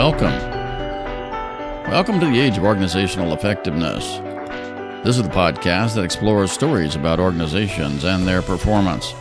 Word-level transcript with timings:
Welcome. 0.00 0.32
Welcome 1.90 2.20
to 2.20 2.26
the 2.26 2.40
Age 2.40 2.56
of 2.56 2.64
Organizational 2.64 3.34
Effectiveness. 3.34 4.06
This 5.04 5.18
is 5.18 5.22
the 5.22 5.28
podcast 5.28 5.94
that 5.94 6.04
explores 6.04 6.50
stories 6.50 6.96
about 6.96 7.20
organizations 7.20 8.04
and 8.04 8.26
their 8.26 8.40
performance. 8.40 9.12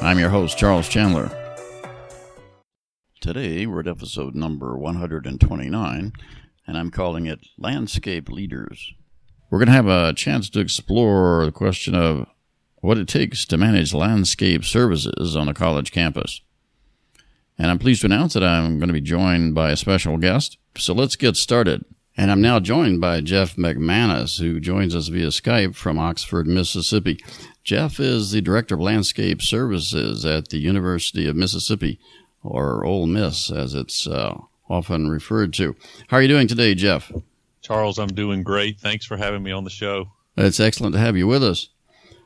I'm 0.00 0.20
your 0.20 0.30
host, 0.30 0.56
Charles 0.56 0.88
Chandler. 0.88 1.28
Today, 3.20 3.66
we're 3.66 3.80
at 3.80 3.88
episode 3.88 4.36
number 4.36 4.78
129, 4.78 6.12
and 6.68 6.78
I'm 6.78 6.90
calling 6.92 7.26
it 7.26 7.40
Landscape 7.58 8.28
Leaders. 8.28 8.92
We're 9.50 9.58
going 9.58 9.66
to 9.66 9.72
have 9.72 9.88
a 9.88 10.12
chance 10.12 10.48
to 10.50 10.60
explore 10.60 11.44
the 11.44 11.50
question 11.50 11.96
of 11.96 12.28
what 12.76 12.96
it 12.96 13.08
takes 13.08 13.44
to 13.46 13.58
manage 13.58 13.92
landscape 13.92 14.64
services 14.64 15.34
on 15.34 15.48
a 15.48 15.52
college 15.52 15.90
campus. 15.90 16.42
And 17.60 17.70
I'm 17.70 17.78
pleased 17.78 18.00
to 18.00 18.06
announce 18.06 18.32
that 18.32 18.42
I'm 18.42 18.78
going 18.78 18.88
to 18.88 18.94
be 18.94 19.02
joined 19.02 19.54
by 19.54 19.70
a 19.70 19.76
special 19.76 20.16
guest. 20.16 20.56
So 20.78 20.94
let's 20.94 21.14
get 21.14 21.36
started. 21.36 21.84
And 22.16 22.30
I'm 22.30 22.40
now 22.40 22.58
joined 22.58 23.02
by 23.02 23.20
Jeff 23.20 23.56
McManus, 23.56 24.40
who 24.40 24.60
joins 24.60 24.96
us 24.96 25.08
via 25.08 25.26
Skype 25.26 25.74
from 25.74 25.98
Oxford, 25.98 26.46
Mississippi. 26.46 27.22
Jeff 27.62 28.00
is 28.00 28.30
the 28.30 28.40
Director 28.40 28.76
of 28.76 28.80
Landscape 28.80 29.42
Services 29.42 30.24
at 30.24 30.48
the 30.48 30.56
University 30.56 31.28
of 31.28 31.36
Mississippi, 31.36 32.00
or 32.42 32.82
Ole 32.82 33.06
Miss, 33.06 33.52
as 33.52 33.74
it's 33.74 34.06
uh, 34.06 34.38
often 34.70 35.10
referred 35.10 35.52
to. 35.54 35.76
How 36.08 36.16
are 36.16 36.22
you 36.22 36.28
doing 36.28 36.48
today, 36.48 36.74
Jeff? 36.74 37.12
Charles, 37.60 37.98
I'm 37.98 38.08
doing 38.08 38.42
great. 38.42 38.80
Thanks 38.80 39.04
for 39.04 39.18
having 39.18 39.42
me 39.42 39.52
on 39.52 39.64
the 39.64 39.70
show. 39.70 40.10
It's 40.34 40.60
excellent 40.60 40.94
to 40.94 41.00
have 41.00 41.18
you 41.18 41.26
with 41.26 41.44
us. 41.44 41.68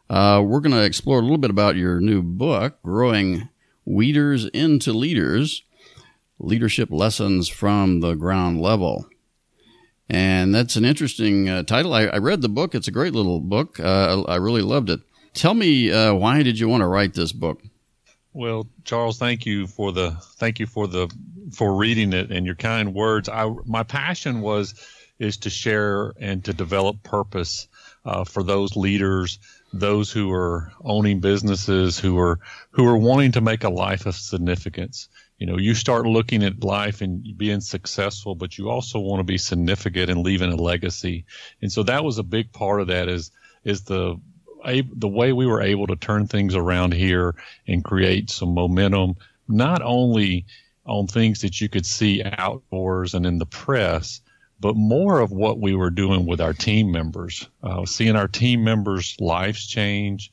Uh, 0.09 0.45
we're 0.47 0.61
going 0.61 0.71
to 0.77 0.85
explore 0.85 1.19
a 1.19 1.23
little 1.23 1.39
bit 1.39 1.51
about 1.51 1.75
your 1.75 1.99
new 1.99 2.23
book, 2.23 2.81
Growing 2.85 3.49
Weeders 3.85 4.47
into 4.47 4.93
Leaders 4.93 5.63
Leadership 6.39 6.91
Lessons 6.91 7.49
from 7.49 8.01
the 8.01 8.15
Ground 8.15 8.61
Level. 8.61 9.07
And 10.09 10.55
that's 10.55 10.77
an 10.77 10.85
interesting 10.85 11.49
uh, 11.49 11.63
title. 11.63 11.95
I, 11.95 12.03
I, 12.05 12.19
read 12.19 12.43
the 12.43 12.49
book. 12.49 12.75
It's 12.75 12.89
a 12.89 12.93
great 12.93 13.15
little 13.15 13.41
book. 13.41 13.81
Uh, 13.81 14.23
I 14.23 14.37
really 14.37 14.61
loved 14.61 14.91
it. 14.91 15.01
Tell 15.33 15.55
me, 15.55 15.91
uh, 15.91 16.15
why 16.15 16.43
did 16.43 16.59
you 16.59 16.69
want 16.69 16.83
to 16.83 16.87
write 16.87 17.15
this 17.15 17.33
book? 17.33 17.63
Well, 18.35 18.69
Charles, 18.85 19.19
thank 19.19 19.47
you 19.47 19.67
for 19.67 19.93
the 19.93 20.11
thank 20.37 20.59
you 20.59 20.67
for 20.67 20.87
the 20.87 21.09
for 21.53 21.77
reading 21.77 22.13
it 22.13 22.31
and 22.31 22.45
your 22.45 22.57
kind 22.57 22.93
words. 22.93 23.29
I 23.29 23.49
my 23.65 23.85
passion 23.85 24.41
was 24.41 24.75
is 25.19 25.37
to 25.39 25.51
share 25.51 26.13
and 26.19 26.45
to 26.45 26.53
develop 26.53 27.03
purpose 27.05 27.69
uh, 28.05 28.25
for 28.25 28.43
those 28.43 28.77
leaders 28.77 29.39
those 29.79 30.13
who 30.13 30.33
are 30.33 30.73
owning 30.85 31.19
businesses 31.19 31.99
who 31.99 32.17
are 32.19 32.39
who 32.71 32.87
are 32.87 32.97
wanting 32.97 33.33
to 33.33 33.41
make 33.41 33.65
a 33.65 33.69
life 33.69 34.07
of 34.07 34.15
significance. 34.15 35.09
You 35.39 35.49
know 35.49 35.59
you 35.59 35.75
start 35.75 36.07
looking 36.07 36.45
at 36.45 36.63
life 36.63 37.01
and 37.01 37.37
being 37.37 37.61
successful 37.61 38.37
but 38.37 38.57
you 38.57 38.71
also 38.71 39.01
want 39.01 39.19
to 39.19 39.25
be 39.25 39.37
significant 39.37 40.11
and 40.11 40.23
leaving 40.23 40.53
a 40.53 40.57
legacy. 40.57 41.25
And 41.61 41.73
so 41.73 41.83
that 41.83 42.05
was 42.05 42.19
a 42.19 42.23
big 42.23 42.53
part 42.53 42.81
of 42.81 42.87
that 42.87 43.09
is 43.09 43.33
is 43.65 43.83
the 43.83 44.21
the 44.65 45.09
way 45.09 45.33
we 45.33 45.47
were 45.47 45.61
able 45.61 45.89
to 45.89 45.97
turn 45.97 46.27
things 46.27 46.55
around 46.55 46.95
here 46.95 47.35
and 47.67 47.85
create 47.85 48.31
some 48.31 48.55
momentum 48.55 49.17
not 49.49 49.83
only 49.83 50.47
on 50.87 51.07
things 51.07 51.41
that 51.41 51.61
you 51.61 51.69
could 51.69 51.85
see 51.85 52.23
outdoors 52.23 53.15
and 53.15 53.27
in 53.27 53.39
the 53.39 53.47
press 53.47 54.21
but 54.65 54.77
more 54.77 55.21
of 55.21 55.31
what 55.31 55.61
we 55.61 55.75
were 55.75 55.91
doing 55.91 56.25
with 56.25 56.41
our 56.41 56.55
team 56.55 56.91
members, 56.91 57.47
uh, 57.63 57.85
seeing 57.85 58.17
our 58.17 58.27
team 58.27 58.65
members' 58.65 59.15
lives 59.21 59.67
change, 59.67 60.33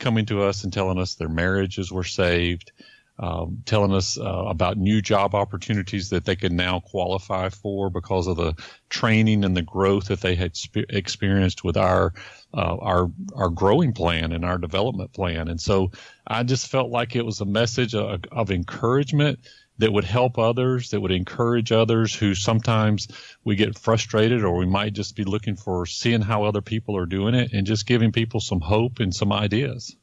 coming 0.00 0.26
to 0.26 0.42
us 0.42 0.64
and 0.64 0.72
telling 0.72 0.98
us 0.98 1.14
their 1.14 1.28
marriages 1.28 1.92
were 1.92 2.02
saved, 2.02 2.72
um, 3.20 3.62
telling 3.66 3.92
us 3.92 4.18
uh, 4.18 4.24
about 4.24 4.76
new 4.76 5.00
job 5.00 5.36
opportunities 5.36 6.10
that 6.10 6.24
they 6.24 6.34
could 6.34 6.50
now 6.50 6.80
qualify 6.80 7.48
for 7.48 7.90
because 7.90 8.26
of 8.26 8.36
the 8.36 8.54
training 8.88 9.44
and 9.44 9.56
the 9.56 9.62
growth 9.62 10.06
that 10.06 10.20
they 10.20 10.34
had 10.34 10.56
spe- 10.56 10.88
experienced 10.88 11.62
with 11.62 11.76
our 11.76 12.12
uh, 12.52 12.76
our 12.80 13.12
our 13.36 13.50
growing 13.50 13.92
plan 13.92 14.32
and 14.32 14.44
our 14.44 14.58
development 14.58 15.12
plan. 15.12 15.46
And 15.46 15.60
so 15.60 15.92
I 16.26 16.42
just 16.42 16.66
felt 16.66 16.90
like 16.90 17.14
it 17.14 17.24
was 17.24 17.40
a 17.40 17.44
message 17.44 17.94
of, 17.94 18.24
of 18.32 18.50
encouragement 18.50 19.38
that 19.80 19.92
would 19.92 20.04
help 20.04 20.38
others, 20.38 20.90
that 20.90 21.00
would 21.00 21.10
encourage 21.10 21.72
others 21.72 22.14
who 22.14 22.34
sometimes 22.34 23.08
we 23.44 23.56
get 23.56 23.78
frustrated 23.78 24.44
or 24.44 24.56
we 24.56 24.66
might 24.66 24.92
just 24.92 25.16
be 25.16 25.24
looking 25.24 25.56
for 25.56 25.86
seeing 25.86 26.20
how 26.20 26.44
other 26.44 26.60
people 26.60 26.96
are 26.96 27.06
doing 27.06 27.34
it 27.34 27.52
and 27.52 27.66
just 27.66 27.86
giving 27.86 28.12
people 28.12 28.40
some 28.40 28.60
hope 28.60 29.00
and 29.00 29.14
some 29.14 29.32
ideas. 29.32 29.96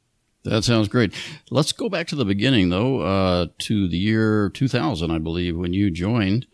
That 0.43 0.63
sounds 0.63 0.87
great. 0.87 1.13
Let's 1.51 1.71
go 1.71 1.89
back 1.89 2.07
to 2.07 2.15
the 2.15 2.25
beginning, 2.25 2.69
though, 2.69 3.01
uh, 3.01 3.47
to 3.59 3.87
the 3.87 3.97
year 3.97 4.49
2000, 4.49 5.11
I 5.11 5.19
believe, 5.19 5.57
when 5.57 5.73
you 5.73 5.91
joined 5.91 6.47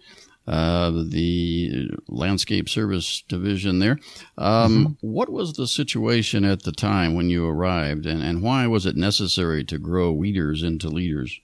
uh, 0.48 0.92
the 0.92 1.90
landscape 2.08 2.68
service 2.68 3.24
division 3.30 3.80
there. 3.80 4.00
Um, 4.38 4.98
mm-hmm. 5.00 5.08
What 5.08 5.30
was 5.30 5.54
the 5.54 5.68
situation 5.68 6.44
at 6.44 6.64
the 6.64 6.74
time 6.74 7.14
when 7.14 7.30
you 7.30 7.48
arrived, 7.48 8.06
and, 8.06 8.22
and 8.22 8.42
why 8.42 8.68
was 8.68 8.86
it 8.86 8.98
necessary 8.98 9.64
to 9.66 9.78
grow 9.78 10.12
weeders 10.12 10.64
into 10.64 10.90
leaders? 10.90 11.40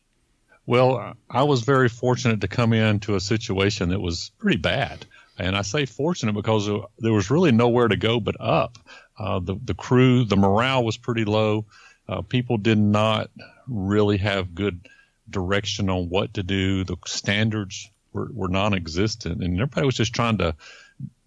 Well, 0.70 1.16
I 1.28 1.44
was 1.46 1.62
very 1.62 1.90
fortunate 1.90 2.42
to 2.42 2.48
come 2.48 2.74
into 2.74 3.16
a 3.16 3.20
situation 3.20 3.90
that 3.90 4.00
was 4.00 4.30
pretty 4.38 4.60
bad. 4.60 5.04
And 5.36 5.58
I 5.58 5.64
say 5.64 5.88
fortunate 5.88 6.34
because 6.34 6.70
there 7.00 7.12
was 7.12 7.32
really 7.32 7.52
nowhere 7.52 7.88
to 7.88 7.98
go 7.98 8.20
but 8.20 8.40
up. 8.40 8.78
Uh, 9.18 9.40
the, 9.40 9.56
the 9.66 9.74
crew, 9.74 10.26
the 10.26 10.38
morale 10.38 10.86
was 10.86 10.96
pretty 10.96 11.26
low. 11.26 11.66
Uh, 12.08 12.22
people 12.22 12.60
did 12.60 12.78
not 12.78 13.32
really 13.68 14.18
have 14.18 14.54
good 14.54 14.88
direction 15.28 15.90
on 15.90 16.08
what 16.08 16.36
to 16.36 16.44
do. 16.44 16.84
The 16.84 16.98
standards 17.08 17.90
were, 18.14 18.30
were 18.32 18.48
non 18.48 18.76
existent. 18.76 19.44
And 19.44 19.56
everybody 19.56 19.88
was 19.88 19.96
just 19.96 20.14
trying 20.14 20.38
to 20.38 20.56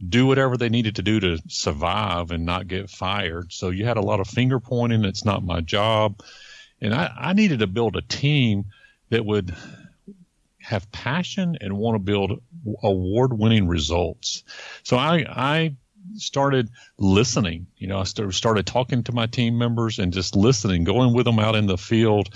do 0.09 0.25
whatever 0.25 0.57
they 0.57 0.69
needed 0.69 0.95
to 0.97 1.03
do 1.03 1.19
to 1.19 1.39
survive 1.49 2.31
and 2.31 2.47
not 2.47 2.69
get 2.69 2.91
fired. 2.91 3.53
So 3.53 3.71
you 3.71 3.87
had 3.87 3.97
a 3.97 4.03
lot 4.03 4.21
of 4.21 4.29
finger 4.29 4.61
pointing. 4.61 5.05
It's 5.05 5.25
not 5.25 5.45
my 5.45 5.63
job. 5.63 6.23
And 6.81 6.95
I, 6.95 7.13
I 7.19 7.33
needed 7.33 7.59
to 7.59 7.67
build 7.67 7.97
a 7.97 8.03
team 8.03 8.67
that 9.13 9.27
would 9.27 9.55
have 10.59 10.91
passion 10.91 11.59
and 11.61 11.77
want 11.77 11.97
to 11.97 11.99
build 11.99 12.41
award 12.83 13.39
winning 13.39 13.69
results. 13.69 14.43
So 14.85 14.97
I, 14.97 15.27
I 15.29 15.77
started 16.15 16.71
listening. 16.97 17.67
You 17.77 17.89
know, 17.89 17.99
I 17.99 18.05
started 18.05 18.67
talking 18.67 19.03
to 19.05 19.13
my 19.13 19.27
team 19.27 19.59
members 19.59 19.99
and 19.99 20.15
just 20.15 20.35
listening, 20.35 20.85
going 20.85 21.13
with 21.13 21.27
them 21.27 21.39
out 21.39 21.57
in 21.57 21.67
the 21.67 21.77
field, 21.77 22.31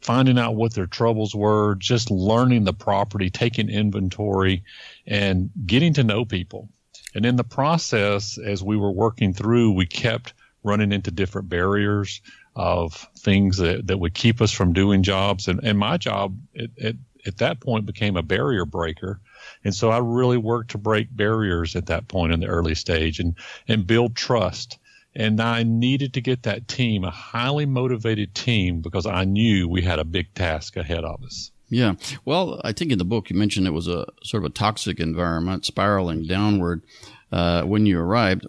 finding 0.00 0.38
out 0.38 0.54
what 0.54 0.72
their 0.72 0.86
troubles 0.86 1.34
were, 1.34 1.74
just 1.74 2.10
learning 2.10 2.64
the 2.64 2.72
property, 2.72 3.28
taking 3.28 3.68
inventory, 3.68 4.64
and 5.06 5.50
getting 5.66 5.92
to 5.94 6.02
know 6.02 6.24
people. 6.24 6.70
And 7.14 7.26
in 7.26 7.36
the 7.36 7.44
process, 7.44 8.38
as 8.38 8.62
we 8.62 8.78
were 8.78 8.90
working 8.90 9.34
through, 9.34 9.72
we 9.72 9.84
kept 9.84 10.32
running 10.64 10.92
into 10.92 11.10
different 11.10 11.50
barriers 11.50 12.22
of 12.54 13.08
things 13.18 13.58
that, 13.58 13.86
that 13.86 13.98
would 13.98 14.14
keep 14.14 14.40
us 14.40 14.52
from 14.52 14.72
doing 14.72 15.02
jobs. 15.02 15.48
And, 15.48 15.60
and 15.62 15.78
my 15.78 15.96
job 15.96 16.36
it, 16.54 16.70
it, 16.76 16.96
at 17.26 17.38
that 17.38 17.60
point 17.60 17.86
became 17.86 18.16
a 18.16 18.22
barrier 18.22 18.64
breaker. 18.64 19.20
And 19.64 19.74
so 19.74 19.90
I 19.90 19.98
really 19.98 20.36
worked 20.36 20.72
to 20.72 20.78
break 20.78 21.14
barriers 21.14 21.76
at 21.76 21.86
that 21.86 22.08
point 22.08 22.32
in 22.32 22.40
the 22.40 22.46
early 22.46 22.74
stage 22.74 23.20
and, 23.20 23.36
and 23.68 23.86
build 23.86 24.16
trust. 24.16 24.78
And 25.14 25.40
I 25.40 25.62
needed 25.62 26.14
to 26.14 26.20
get 26.20 26.44
that 26.44 26.68
team, 26.68 27.04
a 27.04 27.10
highly 27.10 27.66
motivated 27.66 28.34
team, 28.34 28.80
because 28.80 29.06
I 29.06 29.24
knew 29.24 29.68
we 29.68 29.82
had 29.82 29.98
a 29.98 30.04
big 30.04 30.32
task 30.34 30.76
ahead 30.76 31.04
of 31.04 31.22
us. 31.22 31.50
Yeah. 31.68 31.94
Well, 32.24 32.60
I 32.64 32.72
think 32.72 32.92
in 32.92 32.98
the 32.98 33.04
book 33.04 33.30
you 33.30 33.36
mentioned 33.36 33.66
it 33.66 33.70
was 33.70 33.88
a 33.88 34.06
sort 34.22 34.44
of 34.44 34.50
a 34.50 34.54
toxic 34.54 35.00
environment 35.00 35.64
spiraling 35.64 36.26
downward 36.26 36.82
uh, 37.30 37.62
when 37.62 37.86
you 37.86 37.98
arrived. 37.98 38.46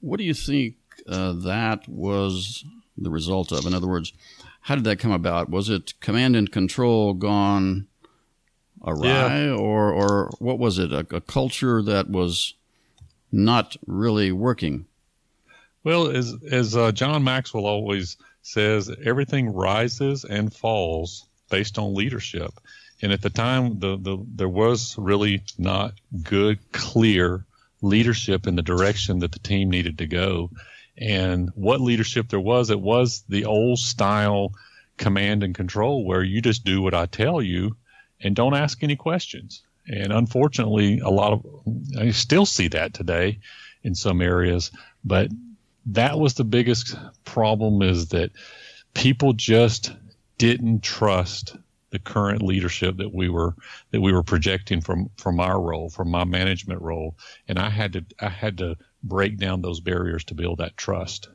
What 0.00 0.18
do 0.18 0.24
you 0.24 0.34
think 0.34 0.76
uh, 1.08 1.32
that 1.44 1.86
was 1.88 2.64
the 2.96 3.10
result 3.10 3.52
of? 3.52 3.66
In 3.66 3.74
other 3.74 3.86
words, 3.86 4.12
how 4.62 4.74
did 4.74 4.84
that 4.84 4.98
come 4.98 5.12
about? 5.12 5.48
Was 5.48 5.68
it 5.68 5.94
command 6.00 6.34
and 6.36 6.50
control 6.50 7.14
gone 7.14 7.86
awry, 8.84 9.44
yeah. 9.44 9.50
or 9.50 9.92
or 9.92 10.30
what 10.38 10.58
was 10.58 10.78
it? 10.78 10.92
A, 10.92 11.06
a, 11.14 11.20
culture 11.20 11.82
that 11.82 12.10
was 12.10 12.54
not 13.32 13.76
really 13.86 14.32
working. 14.32 14.86
Well, 15.84 16.08
as 16.08 16.34
as 16.50 16.76
uh, 16.76 16.92
John 16.92 17.24
Maxwell 17.24 17.66
always 17.66 18.16
says, 18.42 18.90
everything 19.04 19.52
rises 19.52 20.24
and 20.24 20.52
falls 20.52 21.26
based 21.50 21.78
on 21.78 21.94
leadership. 21.94 22.52
And 23.02 23.12
at 23.12 23.22
the 23.22 23.30
time, 23.30 23.78
the, 23.78 23.96
the 23.96 24.18
there 24.34 24.48
was 24.48 24.96
really 24.98 25.42
not 25.58 25.94
good, 26.22 26.58
clear 26.72 27.44
leadership 27.82 28.46
in 28.46 28.56
the 28.56 28.62
direction 28.62 29.18
that 29.18 29.32
the 29.32 29.38
team 29.38 29.70
needed 29.70 29.98
to 29.98 30.06
go 30.06 30.50
and 30.98 31.50
what 31.54 31.80
leadership 31.80 32.28
there 32.28 32.40
was. 32.40 32.70
It 32.70 32.80
was 32.80 33.24
the 33.28 33.44
old 33.44 33.78
style 33.78 34.52
command 34.96 35.42
and 35.42 35.54
control 35.54 36.04
where 36.04 36.22
you 36.22 36.40
just 36.40 36.64
do 36.64 36.80
what 36.80 36.94
I 36.94 37.06
tell 37.06 37.42
you 37.42 37.76
and 38.20 38.34
don't 38.34 38.54
ask 38.54 38.82
any 38.82 38.96
questions. 38.96 39.62
And 39.86 40.12
unfortunately, 40.12 41.00
a 41.00 41.10
lot 41.10 41.32
of 41.32 41.46
I 41.98 42.10
still 42.10 42.46
see 42.46 42.68
that 42.68 42.94
today 42.94 43.40
in 43.82 43.94
some 43.94 44.20
areas, 44.20 44.72
but 45.04 45.30
that 45.86 46.18
was 46.18 46.34
the 46.34 46.44
biggest 46.44 46.96
problem 47.24 47.82
is 47.82 48.08
that 48.08 48.32
people 48.94 49.32
just 49.32 49.92
didn't 50.38 50.82
trust 50.82 51.56
the 51.90 51.98
current 52.00 52.42
leadership 52.42 52.96
that 52.96 53.14
we 53.14 53.28
were 53.28 53.54
that 53.92 54.00
we 54.00 54.12
were 54.12 54.24
projecting 54.24 54.80
from 54.80 55.08
from 55.16 55.38
our 55.38 55.60
role, 55.60 55.88
from 55.88 56.10
my 56.10 56.24
management 56.24 56.82
role, 56.82 57.16
and 57.46 57.58
I 57.58 57.70
had 57.70 57.92
to 57.92 58.04
I 58.18 58.28
had 58.28 58.58
to 58.58 58.76
break 59.08 59.38
down 59.38 59.62
those 59.62 59.80
barriers 59.80 60.24
to 60.24 60.34
build 60.34 60.58
that 60.58 60.76
trust. 60.76 61.28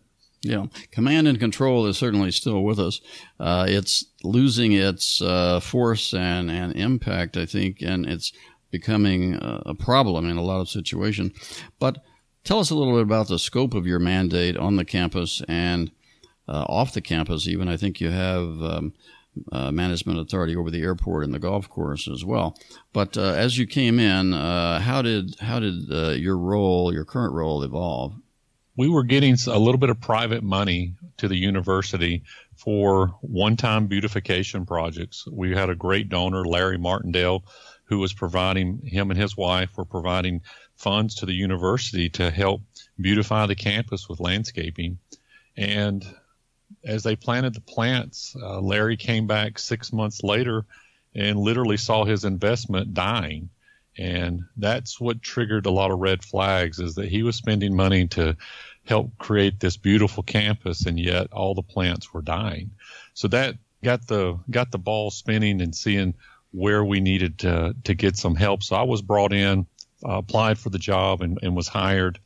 Yeah, 0.43 0.65
command 0.91 1.27
and 1.27 1.39
control 1.39 1.85
is 1.85 1.97
certainly 1.97 2.31
still 2.31 2.63
with 2.63 2.79
us. 2.79 2.99
Uh, 3.39 3.65
it's 3.69 4.05
losing 4.23 4.73
its 4.73 5.21
uh, 5.21 5.59
force 5.59 6.15
and, 6.15 6.49
and 6.49 6.75
impact, 6.75 7.37
I 7.37 7.45
think, 7.45 7.81
and 7.81 8.07
it's 8.07 8.33
becoming 8.71 9.37
a 9.41 9.75
problem 9.75 10.27
in 10.27 10.37
a 10.37 10.41
lot 10.41 10.61
of 10.61 10.69
situations. 10.69 11.33
But 11.77 12.03
tell 12.43 12.59
us 12.59 12.71
a 12.71 12.75
little 12.75 12.93
bit 12.93 13.03
about 13.03 13.27
the 13.27 13.37
scope 13.37 13.73
of 13.73 13.85
your 13.85 13.99
mandate 13.99 14.57
on 14.57 14.77
the 14.77 14.85
campus 14.85 15.43
and 15.47 15.91
uh, 16.47 16.65
off 16.67 16.93
the 16.93 17.01
campus. 17.01 17.47
Even 17.47 17.67
I 17.67 17.77
think 17.77 18.01
you 18.01 18.09
have 18.09 18.61
um, 18.61 18.93
uh, 19.51 19.71
management 19.71 20.19
authority 20.19 20.55
over 20.55 20.69
the 20.69 20.81
airport 20.81 21.23
and 21.23 21.33
the 21.33 21.39
golf 21.39 21.69
course 21.69 22.07
as 22.07 22.25
well. 22.25 22.57
But 22.93 23.17
uh, 23.17 23.33
as 23.33 23.57
you 23.57 23.65
came 23.67 23.99
in, 23.99 24.33
uh, 24.33 24.79
how 24.79 25.01
did 25.01 25.35
how 25.39 25.59
did 25.59 25.91
uh, 25.91 26.09
your 26.09 26.37
role, 26.37 26.93
your 26.93 27.05
current 27.05 27.33
role, 27.33 27.63
evolve? 27.63 28.13
We 28.77 28.89
were 28.89 29.03
getting 29.03 29.35
a 29.47 29.59
little 29.59 29.77
bit 29.77 29.89
of 29.89 29.99
private 29.99 30.43
money 30.43 30.95
to 31.17 31.27
the 31.27 31.35
university 31.35 32.23
for 32.55 33.07
one-time 33.21 33.87
beautification 33.87 34.65
projects. 34.65 35.27
We 35.27 35.55
had 35.55 35.69
a 35.69 35.75
great 35.75 36.09
donor, 36.09 36.45
Larry 36.45 36.77
Martindale, 36.77 37.43
who 37.85 37.99
was 37.99 38.13
providing 38.13 38.81
him 38.85 39.11
and 39.11 39.19
his 39.19 39.35
wife 39.35 39.77
were 39.77 39.85
providing 39.85 40.41
funds 40.75 41.15
to 41.15 41.25
the 41.25 41.33
university 41.33 42.09
to 42.09 42.31
help 42.31 42.61
beautify 42.99 43.45
the 43.45 43.55
campus 43.55 44.07
with 44.07 44.19
landscaping. 44.19 44.97
And 45.57 46.03
as 46.83 47.03
they 47.03 47.15
planted 47.15 47.53
the 47.53 47.61
plants, 47.61 48.35
uh, 48.41 48.59
Larry 48.59 48.97
came 48.97 49.27
back 49.27 49.59
six 49.59 49.91
months 49.93 50.23
later 50.23 50.65
and 51.15 51.39
literally 51.39 51.77
saw 51.77 52.05
his 52.05 52.25
investment 52.25 52.93
dying. 52.93 53.49
And 53.97 54.43
that's 54.57 54.99
what 54.99 55.21
triggered 55.21 55.65
a 55.65 55.71
lot 55.71 55.91
of 55.91 55.99
red 55.99 56.23
flags 56.23 56.79
is 56.79 56.95
that 56.95 57.09
he 57.09 57.23
was 57.23 57.35
spending 57.35 57.75
money 57.75 58.07
to 58.09 58.37
help 58.85 59.17
create 59.17 59.59
this 59.59 59.77
beautiful 59.77 60.23
campus 60.23 60.85
and 60.85 60.99
yet 60.99 61.33
all 61.33 61.53
the 61.53 61.61
plants 61.61 62.13
were 62.13 62.21
dying. 62.21 62.71
So 63.13 63.27
that 63.27 63.55
got 63.83 64.07
the 64.07 64.39
got 64.49 64.71
the 64.71 64.77
ball 64.77 65.11
spinning 65.11 65.61
and 65.61 65.75
seeing 65.75 66.15
where 66.51 66.83
we 66.83 66.99
needed 66.99 67.39
to 67.39 67.75
to 67.83 67.93
get 67.93 68.17
some 68.17 68.35
help. 68.35 68.63
So 68.63 68.75
I 68.75 68.83
was 68.83 69.01
brought 69.01 69.33
in, 69.33 69.67
uh, 70.05 70.17
applied 70.17 70.57
for 70.57 70.69
the 70.69 70.79
job 70.79 71.21
and, 71.21 71.39
and 71.41 71.55
was 71.55 71.67
hired. 71.67 72.19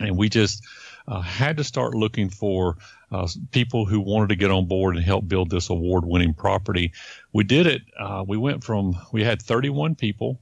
And 0.00 0.16
we 0.16 0.28
just 0.28 0.64
uh, 1.06 1.20
had 1.20 1.58
to 1.58 1.64
start 1.64 1.94
looking 1.94 2.30
for 2.30 2.76
uh, 3.14 3.28
people 3.52 3.86
who 3.86 4.00
wanted 4.00 4.28
to 4.30 4.36
get 4.36 4.50
on 4.50 4.66
board 4.66 4.96
and 4.96 5.04
help 5.04 5.28
build 5.28 5.48
this 5.48 5.70
award-winning 5.70 6.34
property. 6.34 6.92
We 7.32 7.44
did 7.44 7.66
it. 7.66 7.82
Uh, 7.98 8.24
we 8.26 8.36
went 8.36 8.64
from 8.64 8.96
we 9.12 9.22
had 9.22 9.40
31 9.40 9.94
people, 9.94 10.40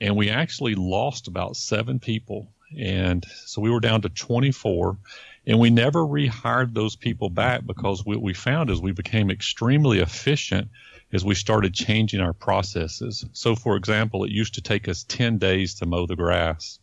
and 0.00 0.16
we 0.16 0.30
actually 0.30 0.74
lost 0.74 1.28
about 1.28 1.54
seven 1.56 1.98
people, 1.98 2.50
and 2.78 3.26
so 3.44 3.60
we 3.60 3.70
were 3.70 3.80
down 3.80 4.00
to 4.02 4.08
24. 4.08 4.96
And 5.46 5.58
we 5.58 5.68
never 5.68 6.00
rehired 6.00 6.72
those 6.72 6.96
people 6.96 7.28
back 7.28 7.66
because 7.66 8.02
what 8.06 8.22
we 8.22 8.32
found 8.32 8.70
is 8.70 8.80
we 8.80 8.92
became 8.92 9.30
extremely 9.30 9.98
efficient 9.98 10.68
as 11.12 11.22
we 11.22 11.34
started 11.34 11.74
changing 11.74 12.20
our 12.20 12.32
processes. 12.32 13.26
So, 13.34 13.54
for 13.54 13.76
example, 13.76 14.24
it 14.24 14.30
used 14.30 14.54
to 14.54 14.62
take 14.62 14.88
us 14.88 15.04
10 15.04 15.36
days 15.36 15.74
to 15.74 15.86
mow 15.86 16.06
the 16.06 16.16
grass. 16.16 16.78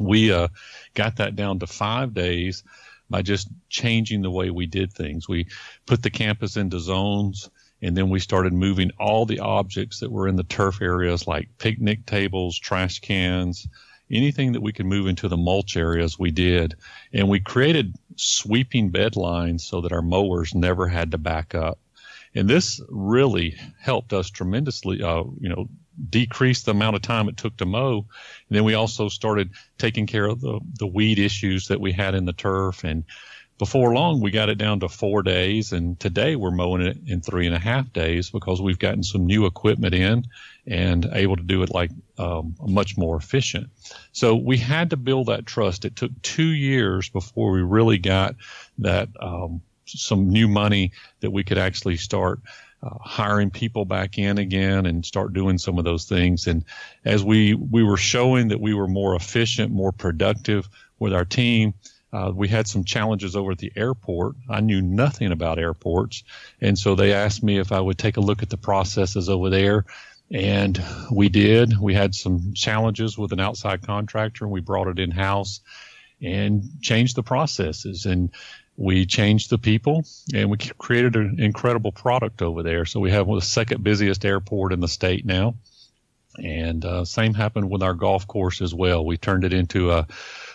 We 0.00 0.32
uh, 0.32 0.48
got 0.94 1.16
that 1.16 1.36
down 1.36 1.60
to 1.60 1.68
five 1.68 2.12
days 2.12 2.64
by 3.10 3.22
just 3.22 3.48
changing 3.68 4.22
the 4.22 4.30
way 4.30 4.50
we 4.50 4.66
did 4.66 4.92
things. 4.92 5.28
We 5.28 5.48
put 5.84 6.02
the 6.02 6.10
campus 6.10 6.56
into 6.56 6.78
zones 6.78 7.50
and 7.82 7.96
then 7.96 8.10
we 8.10 8.20
started 8.20 8.52
moving 8.52 8.92
all 8.98 9.26
the 9.26 9.40
objects 9.40 10.00
that 10.00 10.12
were 10.12 10.28
in 10.28 10.36
the 10.36 10.44
turf 10.44 10.80
areas 10.80 11.26
like 11.26 11.48
picnic 11.58 12.06
tables, 12.06 12.58
trash 12.58 13.00
cans, 13.00 13.66
anything 14.10 14.52
that 14.52 14.62
we 14.62 14.72
could 14.72 14.86
move 14.86 15.06
into 15.06 15.28
the 15.28 15.36
mulch 15.36 15.76
areas 15.76 16.18
we 16.18 16.30
did. 16.30 16.76
And 17.12 17.28
we 17.28 17.40
created 17.40 17.96
sweeping 18.16 18.90
bed 18.90 19.16
lines 19.16 19.66
so 19.66 19.80
that 19.82 19.92
our 19.92 20.02
mowers 20.02 20.54
never 20.54 20.88
had 20.88 21.12
to 21.12 21.18
back 21.18 21.54
up. 21.54 21.78
And 22.34 22.48
this 22.48 22.80
really 22.88 23.56
helped 23.80 24.12
us 24.12 24.30
tremendously, 24.30 25.02
uh, 25.02 25.24
you 25.40 25.48
know, 25.48 25.68
decrease 26.08 26.62
the 26.62 26.70
amount 26.70 26.96
of 26.96 27.02
time 27.02 27.28
it 27.28 27.36
took 27.36 27.56
to 27.58 27.66
mow. 27.66 28.06
And 28.48 28.56
then 28.56 28.64
we 28.64 28.74
also 28.74 29.08
started 29.08 29.50
taking 29.78 30.06
care 30.06 30.26
of 30.26 30.40
the, 30.40 30.60
the 30.78 30.86
weed 30.86 31.18
issues 31.18 31.68
that 31.68 31.80
we 31.80 31.92
had 31.92 32.14
in 32.14 32.24
the 32.24 32.32
turf. 32.32 32.84
And 32.84 33.04
before 33.58 33.92
long, 33.92 34.20
we 34.20 34.30
got 34.30 34.48
it 34.48 34.56
down 34.56 34.80
to 34.80 34.88
four 34.88 35.22
days. 35.22 35.72
And 35.72 36.00
today 36.00 36.34
we're 36.34 36.50
mowing 36.50 36.80
it 36.80 36.96
in 37.06 37.20
three 37.20 37.46
and 37.46 37.54
a 37.54 37.58
half 37.58 37.92
days 37.92 38.30
because 38.30 38.62
we've 38.62 38.78
gotten 38.78 39.02
some 39.02 39.26
new 39.26 39.44
equipment 39.44 39.94
in 39.94 40.24
and 40.66 41.06
able 41.12 41.36
to 41.36 41.42
do 41.42 41.62
it 41.62 41.70
like 41.70 41.90
um, 42.18 42.54
much 42.60 42.96
more 42.96 43.16
efficient. 43.16 43.68
So 44.12 44.36
we 44.36 44.56
had 44.56 44.90
to 44.90 44.96
build 44.96 45.26
that 45.26 45.44
trust. 45.44 45.84
It 45.84 45.96
took 45.96 46.10
two 46.22 46.48
years 46.48 47.10
before 47.10 47.52
we 47.52 47.60
really 47.60 47.98
got 47.98 48.36
that 48.78 49.08
um, 49.20 49.60
some 49.84 50.30
new 50.30 50.48
money 50.48 50.92
that 51.20 51.30
we 51.30 51.44
could 51.44 51.58
actually 51.58 51.96
start 51.96 52.40
uh, 52.82 52.96
hiring 53.00 53.50
people 53.50 53.84
back 53.84 54.18
in 54.18 54.38
again 54.38 54.86
and 54.86 55.04
start 55.04 55.32
doing 55.32 55.58
some 55.58 55.78
of 55.78 55.84
those 55.84 56.04
things. 56.04 56.46
And 56.46 56.64
as 57.04 57.22
we 57.22 57.54
we 57.54 57.82
were 57.82 57.96
showing 57.96 58.48
that 58.48 58.60
we 58.60 58.74
were 58.74 58.88
more 58.88 59.14
efficient, 59.14 59.72
more 59.72 59.92
productive 59.92 60.68
with 60.98 61.12
our 61.12 61.24
team. 61.24 61.74
Uh, 62.12 62.32
we 62.34 62.48
had 62.48 62.66
some 62.66 62.82
challenges 62.82 63.36
over 63.36 63.52
at 63.52 63.58
the 63.58 63.72
airport. 63.76 64.34
I 64.48 64.60
knew 64.60 64.82
nothing 64.82 65.30
about 65.30 65.60
airports, 65.60 66.24
and 66.60 66.76
so 66.76 66.94
they 66.94 67.12
asked 67.12 67.42
me 67.42 67.58
if 67.58 67.70
I 67.70 67.80
would 67.80 67.98
take 67.98 68.16
a 68.16 68.20
look 68.20 68.42
at 68.42 68.50
the 68.50 68.56
processes 68.56 69.28
over 69.28 69.48
there. 69.48 69.84
And 70.32 70.80
we 71.10 71.28
did. 71.28 71.78
We 71.78 71.94
had 71.94 72.14
some 72.14 72.54
challenges 72.54 73.18
with 73.18 73.32
an 73.32 73.40
outside 73.40 73.82
contractor, 73.82 74.44
and 74.44 74.52
we 74.52 74.60
brought 74.60 74.88
it 74.88 74.98
in 74.98 75.10
house 75.10 75.60
and 76.22 76.62
changed 76.80 77.16
the 77.16 77.22
processes. 77.22 78.06
And 78.06 78.30
we 78.80 79.04
changed 79.04 79.50
the 79.50 79.58
people 79.58 80.04
and 80.32 80.50
we 80.50 80.56
created 80.56 81.14
an 81.14 81.38
incredible 81.38 81.92
product 81.92 82.40
over 82.40 82.62
there. 82.62 82.86
So 82.86 82.98
we 82.98 83.10
have 83.10 83.26
the 83.26 83.42
second 83.42 83.84
busiest 83.84 84.24
airport 84.24 84.72
in 84.72 84.80
the 84.80 84.88
state 84.88 85.26
now. 85.26 85.54
And 86.42 86.82
uh, 86.82 87.04
same 87.04 87.34
happened 87.34 87.68
with 87.68 87.82
our 87.82 87.92
golf 87.92 88.26
course 88.26 88.62
as 88.62 88.72
well. 88.72 89.04
We 89.04 89.18
turned 89.18 89.44
it 89.44 89.52
into 89.52 89.90
a 89.90 90.06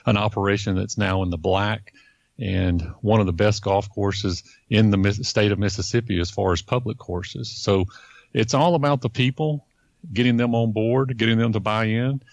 an 0.07 0.17
operation 0.17 0.75
that's 0.75 0.97
now 0.97 1.21
in 1.21 1.29
the 1.29 1.37
black 1.37 1.93
and 2.39 2.81
one 3.01 3.19
of 3.19 3.27
the 3.27 3.33
best 3.33 3.63
golf 3.63 3.89
courses 3.91 4.43
in 4.71 4.89
the 4.89 5.13
state 5.23 5.51
of 5.51 5.59
Mississippi 5.59 6.19
as 6.19 6.31
far 6.31 6.51
as 6.51 6.63
public 6.63 6.97
courses. 6.97 7.49
So 7.49 7.85
it's 8.33 8.55
all 8.55 8.73
about 8.73 9.01
the 9.01 9.09
people, 9.09 9.67
getting 10.11 10.37
them 10.37 10.55
on 10.55 10.71
board, 10.71 11.15
getting 11.15 11.37
them 11.37 11.53
to 11.53 11.59
buy 11.59 11.85
in, 11.85 12.23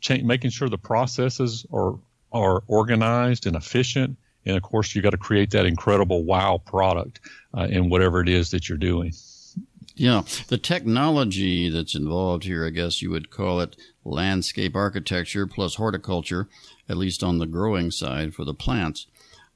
cha- 0.00 0.22
making 0.24 0.50
sure 0.52 0.70
the 0.70 0.78
processes 0.78 1.66
are 1.70 1.98
are 2.32 2.62
organized 2.66 3.46
and 3.46 3.56
efficient 3.56 4.16
and 4.46 4.56
of 4.56 4.62
course, 4.62 4.94
you 4.94 5.02
got 5.02 5.10
to 5.10 5.18
create 5.18 5.50
that 5.50 5.66
incredible 5.66 6.24
wow 6.24 6.60
product 6.64 7.20
uh, 7.56 7.66
in 7.70 7.88
whatever 7.88 8.20
it 8.20 8.28
is 8.28 8.50
that 8.50 8.68
you're 8.68 8.78
doing. 8.78 9.12
Yeah, 9.96 10.22
the 10.48 10.58
technology 10.58 11.68
that's 11.68 11.94
involved 11.94 12.44
here, 12.44 12.66
I 12.66 12.70
guess 12.70 13.00
you 13.00 13.10
would 13.10 13.30
call 13.30 13.60
it 13.60 13.76
landscape 14.04 14.74
architecture 14.74 15.46
plus 15.46 15.76
horticulture, 15.76 16.48
at 16.88 16.96
least 16.96 17.22
on 17.22 17.38
the 17.38 17.46
growing 17.46 17.92
side 17.92 18.34
for 18.34 18.44
the 18.44 18.54
plants. 18.54 19.06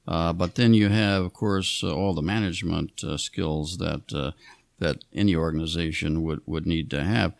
Uh, 0.07 0.31
but 0.31 0.55
then 0.55 0.73
you 0.73 0.89
have, 0.89 1.23
of 1.23 1.33
course, 1.33 1.83
uh, 1.83 1.93
all 1.93 2.13
the 2.13 2.21
management 2.21 3.03
uh, 3.03 3.17
skills 3.17 3.77
that 3.77 4.13
uh, 4.13 4.31
that 4.79 5.03
any 5.13 5.35
organization 5.35 6.23
would, 6.23 6.41
would 6.45 6.65
need 6.65 6.89
to 6.89 7.03
have. 7.03 7.33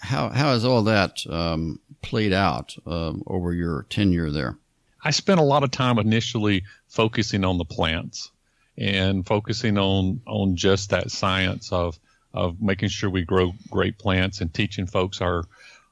How 0.00 0.30
how 0.30 0.52
has 0.52 0.64
all 0.64 0.82
that 0.84 1.18
um, 1.28 1.78
played 2.00 2.32
out 2.32 2.74
um, 2.86 3.22
over 3.26 3.52
your 3.52 3.86
tenure 3.90 4.30
there? 4.30 4.56
I 5.02 5.10
spent 5.10 5.40
a 5.40 5.44
lot 5.44 5.64
of 5.64 5.70
time 5.70 5.98
initially 5.98 6.64
focusing 6.88 7.44
on 7.44 7.58
the 7.58 7.64
plants 7.64 8.30
and 8.76 9.26
focusing 9.26 9.78
on 9.78 10.20
on 10.26 10.56
just 10.56 10.90
that 10.90 11.10
science 11.10 11.72
of 11.72 11.98
of 12.32 12.60
making 12.60 12.88
sure 12.88 13.10
we 13.10 13.22
grow 13.22 13.52
great 13.70 13.98
plants 13.98 14.40
and 14.40 14.52
teaching 14.52 14.86
folks 14.86 15.20
our 15.20 15.44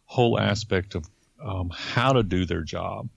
whole 0.06 0.38
aspect 0.38 0.94
of 0.94 1.04
um, 1.44 1.70
how 1.70 2.12
to 2.12 2.22
do 2.22 2.44
their 2.44 2.62
job 2.62 3.08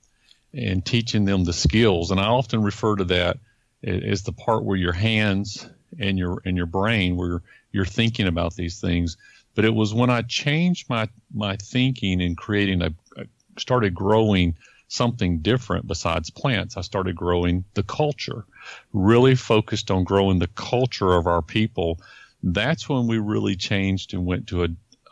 and 0.53 0.85
teaching 0.85 1.25
them 1.25 1.43
the 1.43 1.53
skills. 1.53 2.11
And 2.11 2.19
I 2.19 2.25
often 2.25 2.63
refer 2.63 2.95
to 2.95 3.05
that 3.05 3.37
as 3.83 4.23
the 4.23 4.33
part 4.33 4.63
where 4.63 4.77
your 4.77 4.93
hands 4.93 5.67
and 5.99 6.17
your 6.17 6.41
and 6.45 6.57
your 6.57 6.65
brain 6.65 7.15
where 7.15 7.41
you're 7.71 7.85
thinking 7.85 8.27
about 8.27 8.55
these 8.55 8.79
things. 8.79 9.17
But 9.55 9.65
it 9.65 9.73
was 9.73 9.93
when 9.93 10.09
I 10.09 10.21
changed 10.21 10.89
my 10.89 11.09
my 11.33 11.57
thinking 11.57 12.21
and 12.21 12.37
creating 12.37 12.81
a, 12.81 12.93
a 13.17 13.25
started 13.57 13.93
growing 13.93 14.55
something 14.91 15.39
different 15.39 15.87
besides 15.87 16.29
plants. 16.29 16.75
I 16.75 16.81
started 16.81 17.15
growing 17.15 17.63
the 17.75 17.83
culture, 17.83 18.43
really 18.91 19.35
focused 19.35 19.89
on 19.89 20.03
growing 20.03 20.39
the 20.39 20.47
culture 20.47 21.13
of 21.13 21.27
our 21.27 21.41
people. 21.41 21.97
That's 22.43 22.89
when 22.89 23.07
we 23.07 23.17
really 23.17 23.55
changed 23.55 24.13
and 24.13 24.25
went 24.25 24.47
to 24.47 24.65
a, 24.65 24.67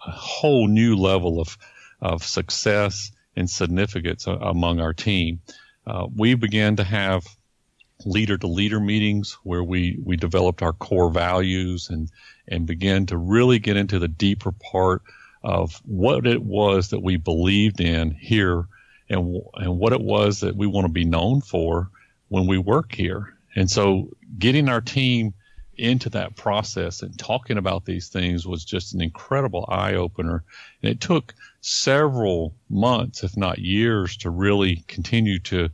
a 0.05 0.11
whole 0.11 0.67
new 0.67 0.97
level 0.97 1.39
of, 1.39 1.57
of 2.01 2.25
success 2.25 3.13
and 3.37 3.49
significance 3.49 4.27
among 4.27 4.81
our 4.81 4.93
team. 4.93 5.39
Uh, 5.87 6.07
we 6.13 6.33
began 6.33 6.75
to 6.75 6.83
have 6.83 7.25
leader 8.03 8.37
to 8.37 8.47
leader 8.47 8.81
meetings 8.81 9.37
where 9.43 9.63
we, 9.63 9.97
we 10.03 10.17
developed 10.17 10.61
our 10.61 10.73
core 10.73 11.09
values 11.09 11.89
and, 11.89 12.09
and 12.49 12.65
began 12.65 13.05
to 13.05 13.17
really 13.17 13.59
get 13.59 13.77
into 13.77 13.97
the 13.97 14.09
deeper 14.09 14.51
part 14.51 15.03
of 15.41 15.81
what 15.85 16.27
it 16.27 16.43
was 16.43 16.89
that 16.89 17.01
we 17.01 17.15
believed 17.15 17.79
in 17.79 18.11
here 18.11 18.67
and, 19.09 19.41
and 19.55 19.77
what 19.77 19.93
it 19.93 20.01
was 20.01 20.39
that 20.41 20.55
we 20.55 20.67
want 20.67 20.85
to 20.85 20.93
be 20.93 21.05
known 21.05 21.41
for 21.41 21.89
when 22.29 22.47
we 22.47 22.57
work 22.57 22.93
here. 22.93 23.33
And 23.55 23.69
so 23.69 24.09
getting 24.37 24.69
our 24.69 24.81
team 24.81 25.33
into 25.79 26.09
that 26.09 26.35
process 26.35 27.01
and 27.01 27.17
talking 27.17 27.57
about 27.57 27.85
these 27.85 28.09
things 28.09 28.45
was 28.45 28.65
just 28.65 28.93
an 28.93 29.01
incredible 29.01 29.65
eye 29.69 29.95
opener. 29.95 30.43
And 30.83 30.91
it 30.91 31.01
took 31.01 31.33
several 31.61 32.53
months, 32.69 33.23
if 33.23 33.35
not 33.37 33.59
years, 33.59 34.17
to 34.17 34.29
really 34.29 34.83
continue 34.87 35.39
to 35.39 35.69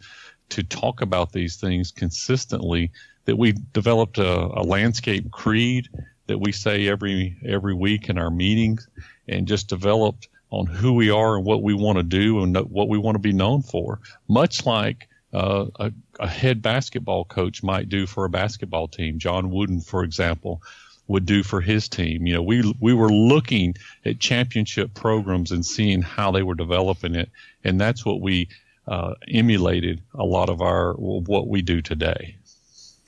to 0.47 0.61
talk 0.61 1.01
about 1.01 1.31
these 1.31 1.55
things 1.55 1.91
consistently. 1.91 2.91
That 3.25 3.37
we 3.37 3.53
developed 3.73 4.19
a, 4.19 4.31
a 4.31 4.61
landscape 4.61 5.31
creed 5.31 5.89
that 6.27 6.39
we 6.39 6.51
say 6.51 6.87
every 6.87 7.35
every 7.43 7.73
week 7.73 8.09
in 8.09 8.17
our 8.17 8.29
meetings, 8.29 8.87
and 9.27 9.47
just 9.47 9.67
developed 9.67 10.29
on 10.55 10.65
who 10.67 10.93
we 10.93 11.09
are 11.09 11.35
and 11.35 11.45
what 11.45 11.61
we 11.61 11.73
want 11.73 11.97
to 11.97 12.03
do 12.03 12.41
and 12.41 12.55
what 12.69 12.87
we 12.87 12.97
want 12.97 13.15
to 13.15 13.19
be 13.19 13.33
known 13.33 13.61
for. 13.61 13.99
Much 14.27 14.65
like 14.65 15.09
uh, 15.33 15.65
a, 15.75 15.91
a, 16.19 16.27
head 16.27 16.61
basketball 16.61 17.25
coach 17.25 17.61
might 17.61 17.89
do 17.89 18.07
for 18.07 18.23
a 18.23 18.29
basketball 18.29 18.87
team. 18.87 19.19
John 19.19 19.49
Wooden, 19.49 19.81
for 19.81 20.03
example, 20.03 20.61
would 21.07 21.25
do 21.25 21.43
for 21.43 21.59
his 21.59 21.89
team. 21.89 22.25
You 22.25 22.35
know, 22.35 22.41
we 22.41 22.73
we 22.79 22.93
were 22.93 23.11
looking 23.11 23.75
at 24.05 24.19
championship 24.19 24.93
programs 24.93 25.51
and 25.51 25.65
seeing 25.65 26.01
how 26.01 26.31
they 26.31 26.41
were 26.41 26.55
developing 26.55 27.15
it, 27.15 27.29
and 27.63 27.79
that's 27.79 28.05
what 28.05 28.21
we 28.21 28.47
uh, 28.87 29.15
emulated 29.29 30.01
a 30.13 30.23
lot 30.23 30.49
of 30.49 30.61
our 30.61 30.93
what 30.93 31.47
we 31.47 31.61
do 31.61 31.81
today. 31.81 32.37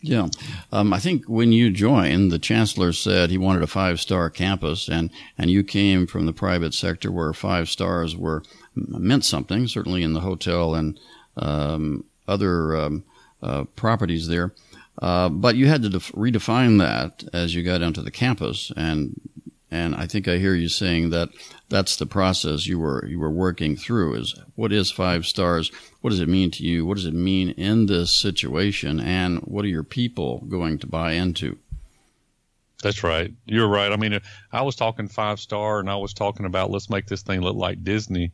Yeah, 0.01 0.27
um, 0.71 0.93
I 0.93 0.99
think 0.99 1.25
when 1.25 1.51
you 1.51 1.71
joined, 1.71 2.31
the 2.31 2.37
chancellor 2.37 2.93
said 2.93 3.31
he 3.31 3.37
wanted 3.37 3.63
a 3.63 3.67
five-star 3.67 4.29
campus, 4.29 4.87
and 4.87 5.09
and 5.37 5.49
you 5.49 5.63
came 5.63 6.05
from 6.05 6.27
the 6.27 6.33
private 6.33 6.75
sector 6.75 7.11
where 7.11 7.33
five 7.33 7.67
stars 7.67 8.15
were 8.15 8.43
meant 8.75 9.25
something, 9.25 9.67
certainly 9.67 10.03
in 10.03 10.13
the 10.13 10.19
hotel 10.21 10.75
and 10.75 10.99
um, 11.35 12.03
other 12.27 12.75
um, 12.77 13.03
uh, 13.41 13.63
properties 13.75 14.27
there. 14.27 14.53
Uh, 15.01 15.29
but 15.29 15.55
you 15.55 15.67
had 15.67 15.81
to 15.81 15.89
def- 15.89 16.11
redefine 16.13 16.79
that 16.79 17.23
as 17.33 17.55
you 17.55 17.63
got 17.63 17.81
onto 17.81 18.01
the 18.01 18.11
campus, 18.11 18.71
and 18.75 19.19
and 19.69 19.95
I 19.95 20.07
think 20.07 20.27
I 20.27 20.37
hear 20.37 20.55
you 20.55 20.69
saying 20.69 21.09
that 21.09 21.29
that's 21.69 21.97
the 21.97 22.05
process 22.05 22.67
you 22.67 22.79
were 22.79 23.05
you 23.05 23.19
were 23.19 23.31
working 23.31 23.75
through. 23.75 24.15
Is 24.15 24.35
what 24.55 24.71
is 24.71 24.91
five 24.91 25.25
stars? 25.25 25.71
What 26.01 26.11
does 26.11 26.21
it 26.21 26.29
mean 26.29 26.51
to 26.51 26.63
you? 26.63 26.85
What 26.85 26.95
does 26.95 27.05
it 27.05 27.13
mean 27.13 27.49
in 27.51 27.87
this 27.87 28.13
situation? 28.13 28.99
And 28.99 29.39
what 29.39 29.65
are 29.65 29.69
your 29.69 29.83
people 29.83 30.39
going 30.47 30.79
to 30.79 30.87
buy 30.87 31.13
into? 31.13 31.57
That's 32.81 33.03
right. 33.03 33.33
You're 33.45 33.67
right. 33.67 33.91
I 33.91 33.97
mean, 33.97 34.19
I 34.51 34.61
was 34.61 34.75
talking 34.75 35.07
five 35.07 35.39
star, 35.39 35.79
and 35.79 35.89
I 35.89 35.95
was 35.95 36.13
talking 36.13 36.45
about 36.45 36.71
let's 36.71 36.89
make 36.89 37.07
this 37.07 37.23
thing 37.23 37.41
look 37.41 37.55
like 37.55 37.83
Disney. 37.83 38.31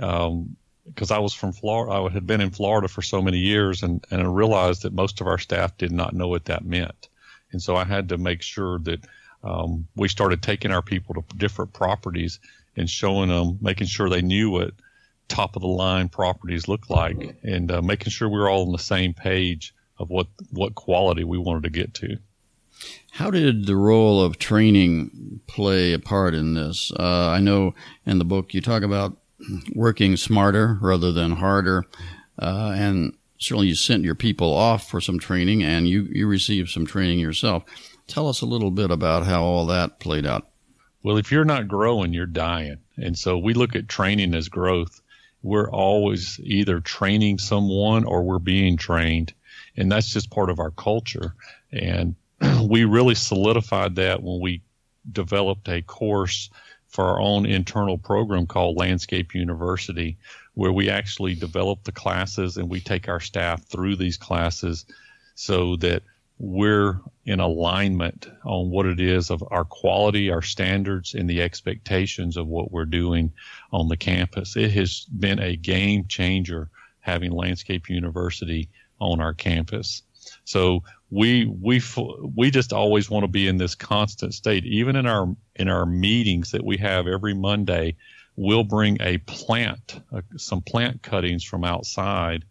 Um, 0.00 0.56
because 0.86 1.10
I 1.10 1.18
was 1.18 1.32
from 1.32 1.52
Florida, 1.52 1.92
I 1.94 2.12
had 2.12 2.26
been 2.26 2.42
in 2.42 2.50
Florida 2.50 2.88
for 2.88 3.00
so 3.00 3.22
many 3.22 3.38
years, 3.38 3.82
and, 3.82 4.04
and 4.10 4.20
I 4.20 4.26
realized 4.26 4.82
that 4.82 4.92
most 4.92 5.22
of 5.22 5.26
our 5.26 5.38
staff 5.38 5.78
did 5.78 5.92
not 5.92 6.12
know 6.12 6.28
what 6.28 6.44
that 6.44 6.62
meant, 6.62 7.08
and 7.52 7.62
so 7.62 7.74
I 7.74 7.84
had 7.84 8.10
to 8.10 8.18
make 8.18 8.42
sure 8.42 8.78
that 8.80 9.00
um, 9.44 9.86
we 9.94 10.08
started 10.08 10.42
taking 10.42 10.70
our 10.70 10.82
people 10.82 11.14
to 11.14 11.36
different 11.36 11.72
properties 11.72 12.40
and 12.76 12.88
showing 12.88 13.28
them, 13.28 13.58
making 13.60 13.86
sure 13.86 14.08
they 14.08 14.22
knew 14.22 14.50
what 14.50 14.72
top 15.28 15.56
of 15.56 15.62
the 15.62 15.68
line 15.68 16.08
properties 16.08 16.66
look 16.66 16.90
like, 16.90 17.36
and 17.42 17.70
uh, 17.70 17.82
making 17.82 18.10
sure 18.10 18.28
we 18.28 18.38
were 18.38 18.48
all 18.48 18.66
on 18.66 18.72
the 18.72 18.78
same 18.78 19.14
page 19.14 19.74
of 19.98 20.10
what 20.10 20.26
what 20.50 20.74
quality 20.74 21.24
we 21.24 21.38
wanted 21.38 21.62
to 21.62 21.70
get 21.70 21.94
to. 21.94 22.16
How 23.12 23.30
did 23.30 23.66
the 23.66 23.76
role 23.76 24.20
of 24.20 24.38
training 24.38 25.40
play 25.46 25.92
a 25.92 25.98
part 25.98 26.34
in 26.34 26.54
this? 26.54 26.90
Uh, 26.98 27.28
I 27.28 27.40
know 27.40 27.74
in 28.04 28.18
the 28.18 28.24
book 28.24 28.52
you 28.52 28.60
talk 28.60 28.82
about 28.82 29.16
working 29.74 30.16
smarter 30.16 30.78
rather 30.80 31.12
than 31.12 31.32
harder. 31.32 31.84
Uh, 32.38 32.72
and 32.74 33.16
certainly 33.38 33.68
you 33.68 33.74
sent 33.74 34.04
your 34.04 34.14
people 34.14 34.52
off 34.52 34.88
for 34.88 35.00
some 35.00 35.18
training 35.18 35.62
and 35.62 35.88
you, 35.88 36.08
you 36.10 36.26
received 36.26 36.70
some 36.70 36.86
training 36.86 37.18
yourself. 37.18 37.64
Tell 38.06 38.28
us 38.28 38.42
a 38.42 38.46
little 38.46 38.70
bit 38.70 38.90
about 38.90 39.24
how 39.24 39.42
all 39.42 39.66
that 39.66 39.98
played 39.98 40.26
out. 40.26 40.48
Well, 41.02 41.18
if 41.18 41.30
you're 41.30 41.44
not 41.44 41.68
growing, 41.68 42.12
you're 42.12 42.26
dying. 42.26 42.78
And 42.96 43.18
so 43.18 43.38
we 43.38 43.54
look 43.54 43.76
at 43.76 43.88
training 43.88 44.34
as 44.34 44.48
growth. 44.48 45.00
We're 45.42 45.70
always 45.70 46.40
either 46.42 46.80
training 46.80 47.38
someone 47.38 48.04
or 48.04 48.22
we're 48.22 48.38
being 48.38 48.76
trained. 48.76 49.34
And 49.76 49.90
that's 49.90 50.12
just 50.12 50.30
part 50.30 50.50
of 50.50 50.58
our 50.60 50.70
culture. 50.70 51.34
And 51.72 52.14
we 52.62 52.84
really 52.84 53.14
solidified 53.14 53.96
that 53.96 54.22
when 54.22 54.40
we 54.40 54.62
developed 55.10 55.68
a 55.68 55.82
course 55.82 56.50
for 56.88 57.04
our 57.04 57.20
own 57.20 57.44
internal 57.44 57.98
program 57.98 58.46
called 58.46 58.76
Landscape 58.76 59.34
University, 59.34 60.16
where 60.54 60.72
we 60.72 60.88
actually 60.88 61.34
develop 61.34 61.82
the 61.82 61.92
classes 61.92 62.56
and 62.56 62.70
we 62.70 62.80
take 62.80 63.08
our 63.08 63.20
staff 63.20 63.64
through 63.64 63.96
these 63.96 64.16
classes 64.16 64.86
so 65.34 65.76
that 65.76 66.02
we're 66.38 67.00
in 67.24 67.40
alignment 67.40 68.28
on 68.44 68.70
what 68.70 68.86
it 68.86 69.00
is 69.00 69.30
of 69.30 69.42
our 69.50 69.64
quality, 69.64 70.30
our 70.30 70.42
standards, 70.42 71.14
and 71.14 71.28
the 71.28 71.40
expectations 71.40 72.36
of 72.36 72.46
what 72.46 72.72
we're 72.72 72.84
doing 72.84 73.32
on 73.72 73.88
the 73.88 73.96
campus. 73.96 74.56
It 74.56 74.72
has 74.72 75.04
been 75.04 75.38
a 75.38 75.56
game 75.56 76.06
changer 76.06 76.70
having 77.00 77.32
Landscape 77.32 77.88
University 77.88 78.68
on 79.00 79.20
our 79.20 79.34
campus. 79.34 80.02
So 80.44 80.82
we 81.10 81.46
we 81.46 81.80
we 82.34 82.50
just 82.50 82.72
always 82.72 83.08
want 83.08 83.24
to 83.24 83.28
be 83.28 83.46
in 83.46 83.58
this 83.58 83.74
constant 83.74 84.34
state. 84.34 84.64
Even 84.64 84.96
in 84.96 85.06
our 85.06 85.34
in 85.54 85.68
our 85.68 85.86
meetings 85.86 86.50
that 86.50 86.64
we 86.64 86.78
have 86.78 87.06
every 87.06 87.34
Monday, 87.34 87.96
we'll 88.36 88.64
bring 88.64 88.96
a 89.00 89.18
plant, 89.18 90.00
some 90.36 90.62
plant 90.62 91.02
cuttings 91.02 91.44
from 91.44 91.62
outside, 91.62 92.44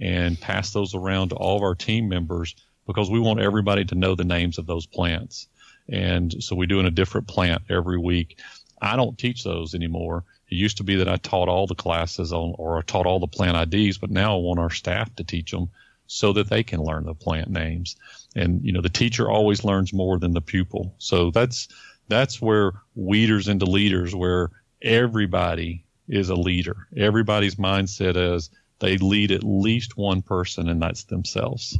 and 0.00 0.40
pass 0.40 0.72
those 0.72 0.94
around 0.94 1.30
to 1.30 1.36
all 1.36 1.56
of 1.56 1.62
our 1.62 1.74
team 1.74 2.08
members 2.08 2.54
because 2.90 3.08
we 3.08 3.20
want 3.20 3.38
everybody 3.38 3.84
to 3.84 3.94
know 3.94 4.16
the 4.16 4.24
names 4.24 4.58
of 4.58 4.66
those 4.66 4.84
plants. 4.84 5.46
And 5.88 6.42
so 6.42 6.56
we 6.56 6.66
do 6.66 6.80
in 6.80 6.86
a 6.86 6.90
different 6.90 7.28
plant 7.28 7.62
every 7.68 7.98
week. 7.98 8.40
I 8.82 8.96
don't 8.96 9.16
teach 9.16 9.44
those 9.44 9.74
anymore. 9.74 10.24
It 10.50 10.56
used 10.56 10.78
to 10.78 10.84
be 10.84 10.96
that 10.96 11.08
I 11.08 11.16
taught 11.16 11.48
all 11.48 11.68
the 11.68 11.76
classes 11.76 12.32
on, 12.32 12.54
or 12.58 12.78
I 12.78 12.82
taught 12.82 13.06
all 13.06 13.20
the 13.20 13.28
plant 13.28 13.72
IDs, 13.72 13.98
but 13.98 14.10
now 14.10 14.36
I 14.36 14.40
want 14.40 14.58
our 14.58 14.70
staff 14.70 15.14
to 15.16 15.24
teach 15.24 15.52
them 15.52 15.70
so 16.08 16.32
that 16.32 16.48
they 16.48 16.64
can 16.64 16.82
learn 16.82 17.04
the 17.04 17.14
plant 17.14 17.48
names. 17.48 17.94
And, 18.34 18.64
you 18.64 18.72
know, 18.72 18.80
the 18.80 18.88
teacher 18.88 19.30
always 19.30 19.62
learns 19.62 19.92
more 19.92 20.18
than 20.18 20.32
the 20.32 20.40
pupil. 20.40 20.96
So 20.98 21.30
that's, 21.30 21.68
that's 22.08 22.42
where 22.42 22.72
weeders 22.96 23.46
into 23.46 23.66
leaders, 23.66 24.12
where 24.12 24.50
everybody 24.82 25.84
is 26.08 26.30
a 26.30 26.34
leader. 26.34 26.88
Everybody's 26.96 27.54
mindset 27.54 28.16
is 28.16 28.50
they 28.80 28.96
lead 28.98 29.30
at 29.30 29.44
least 29.44 29.96
one 29.96 30.22
person 30.22 30.68
and 30.68 30.82
that's 30.82 31.04
themselves. 31.04 31.78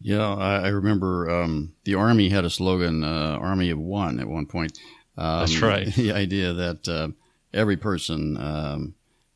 Yeah, 0.00 0.34
I, 0.34 0.60
I 0.60 0.68
remember 0.68 1.30
um, 1.30 1.74
the 1.84 1.94
Army 1.94 2.30
had 2.30 2.44
a 2.44 2.50
slogan, 2.50 3.04
uh, 3.04 3.38
Army 3.40 3.70
of 3.70 3.78
One, 3.78 4.18
at 4.18 4.28
one 4.28 4.46
point. 4.46 4.78
Um, 5.16 5.40
That's 5.40 5.60
right. 5.60 5.86
The 5.94 6.12
idea 6.12 6.52
that 6.54 6.88
uh, 6.88 7.08
every 7.52 7.76
person 7.76 8.36
um, 8.38 8.94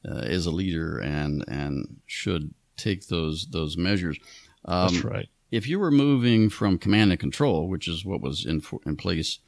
uh, 0.09 0.23
is 0.25 0.47
a 0.47 0.51
leader 0.51 0.99
and 0.99 1.45
and 1.49 2.01
should 2.07 2.55
take 2.77 3.09
those 3.09 3.47
those 3.51 3.77
measures. 3.77 4.19
Um, 4.65 4.95
That's 4.95 5.05
right. 5.05 5.29
If 5.51 5.69
you 5.69 5.79
were 5.79 5.91
moving 5.91 6.49
from 6.49 6.79
command 6.79 7.11
and 7.13 7.21
control, 7.21 7.69
which 7.69 7.87
is 7.87 8.05
what 8.05 8.23
was 8.23 8.47
in 8.47 8.63
in 8.87 8.97
place 8.97 9.39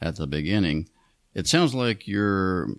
at 0.00 0.16
the 0.16 0.26
beginning, 0.26 0.88
it 1.34 1.46
sounds 1.46 1.74
like 1.74 2.08
you're 2.08 2.70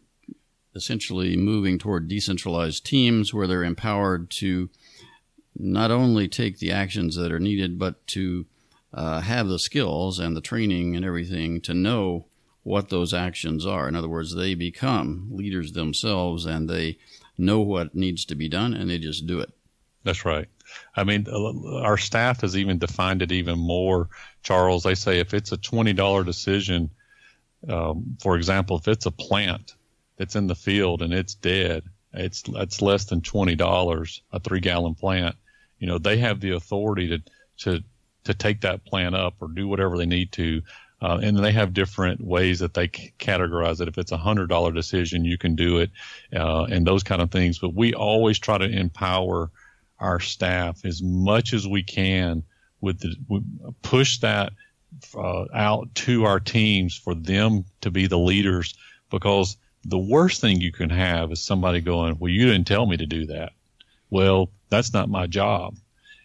essentially 0.75 1.36
moving 1.36 1.79
toward 1.79 2.07
decentralized 2.07 2.86
teams 2.86 3.33
where 3.33 3.48
they're 3.48 3.63
empowered 3.63 4.29
to 4.29 4.69
not 5.59 5.91
only 5.91 6.27
take 6.27 6.59
the 6.59 6.71
actions 6.71 7.15
that 7.15 7.31
are 7.31 7.39
needed, 7.39 7.77
but 7.77 8.05
to 8.07 8.45
uh, 8.93 9.21
have 9.21 9.47
the 9.47 9.59
skills 9.59 10.19
and 10.19 10.35
the 10.35 10.41
training 10.41 10.95
and 10.95 11.05
everything 11.05 11.61
to 11.61 11.73
know 11.73 12.25
what 12.63 12.89
those 12.89 13.13
actions 13.13 13.65
are. 13.65 13.87
In 13.87 13.95
other 13.95 14.09
words, 14.09 14.35
they 14.35 14.55
become 14.55 15.29
leaders 15.31 15.73
themselves 15.73 16.45
and 16.45 16.69
they 16.69 16.97
know 17.37 17.59
what 17.59 17.95
needs 17.95 18.25
to 18.25 18.35
be 18.35 18.49
done 18.49 18.73
and 18.73 18.89
they 18.89 18.97
just 18.97 19.27
do 19.27 19.39
it. 19.39 19.51
That's 20.03 20.25
right. 20.25 20.47
I 20.95 21.03
mean, 21.03 21.27
our 21.27 21.97
staff 21.97 22.41
has 22.41 22.55
even 22.55 22.77
defined 22.77 23.21
it 23.21 23.31
even 23.31 23.59
more, 23.59 24.09
Charles. 24.43 24.83
They 24.83 24.95
say 24.95 25.19
if 25.19 25.33
it's 25.33 25.51
a 25.51 25.57
$20 25.57 26.25
decision, 26.25 26.91
um, 27.67 28.17
for 28.21 28.35
example, 28.37 28.77
if 28.77 28.87
it's 28.87 29.05
a 29.05 29.11
plant 29.11 29.75
that's 30.17 30.35
in 30.35 30.47
the 30.47 30.55
field 30.55 31.01
and 31.01 31.13
it's 31.13 31.35
dead, 31.35 31.83
it's 32.13 32.43
it's 32.47 32.81
less 32.81 33.05
than 33.05 33.21
twenty 33.21 33.55
dollars 33.55 34.21
a 34.31 34.39
three 34.39 34.59
gallon 34.59 34.95
plant. 34.95 35.35
You 35.79 35.88
know, 35.88 35.98
they 35.98 36.17
have 36.17 36.39
the 36.39 36.51
authority 36.51 37.07
to 37.09 37.21
to 37.63 37.83
to 38.25 38.33
take 38.33 38.62
that 38.62 38.86
plan 38.86 39.13
up 39.13 39.36
or 39.41 39.48
do 39.48 39.67
whatever 39.67 39.98
they 39.98 40.05
need 40.05 40.31
to. 40.33 40.62
Uh, 41.01 41.17
and 41.24 41.38
they 41.38 41.53
have 41.53 41.74
different 41.74 42.19
ways 42.19 42.59
that 42.59 42.74
they 42.74 42.89
c- 42.93 43.13
categorize 43.19 43.79
it. 43.79 43.88
If 43.88 43.98
it's 43.98 44.12
a 44.12 44.17
hundred 44.17 44.50
dollar 44.50 44.74
decision, 44.74 45.24
you 45.24 45.38
can 45.38 45.55
do 45.55 45.77
it, 45.77 45.91
uh, 46.36 46.65
and 46.65 46.86
those 46.86 47.03
kind 47.03 47.21
of 47.21 47.31
things. 47.31 47.57
But 47.57 47.74
we 47.74 47.93
always 47.93 48.38
try 48.38 48.57
to 48.57 48.65
empower 48.65 49.50
our 49.98 50.19
staff 50.19 50.83
as 50.86 51.01
much 51.01 51.53
as 51.53 51.65
we 51.65 51.83
can 51.83 52.43
with 52.81 53.00
the 53.00 53.15
push 53.81 54.17
that 54.19 54.51
uh, 55.15 55.45
out 55.53 55.93
to 55.95 56.25
our 56.25 56.39
teams 56.39 56.98
for 56.98 57.15
them 57.15 57.65
to 57.81 57.91
be 57.91 58.07
the 58.07 58.17
leaders 58.17 58.75
because 59.09 59.57
the 59.86 59.98
worst 59.98 60.41
thing 60.41 60.59
you 60.59 60.71
can 60.71 60.89
have 60.89 61.31
is 61.31 61.41
somebody 61.41 61.79
going, 61.79 62.17
"Well, 62.19 62.31
you 62.31 62.45
didn't 62.45 62.67
tell 62.67 62.86
me 62.86 62.98
to 62.98 63.05
do 63.05 63.27
that." 63.27 63.53
Well, 64.09 64.49
that's 64.69 64.93
not 64.93 65.09
my 65.09 65.27
job, 65.27 65.77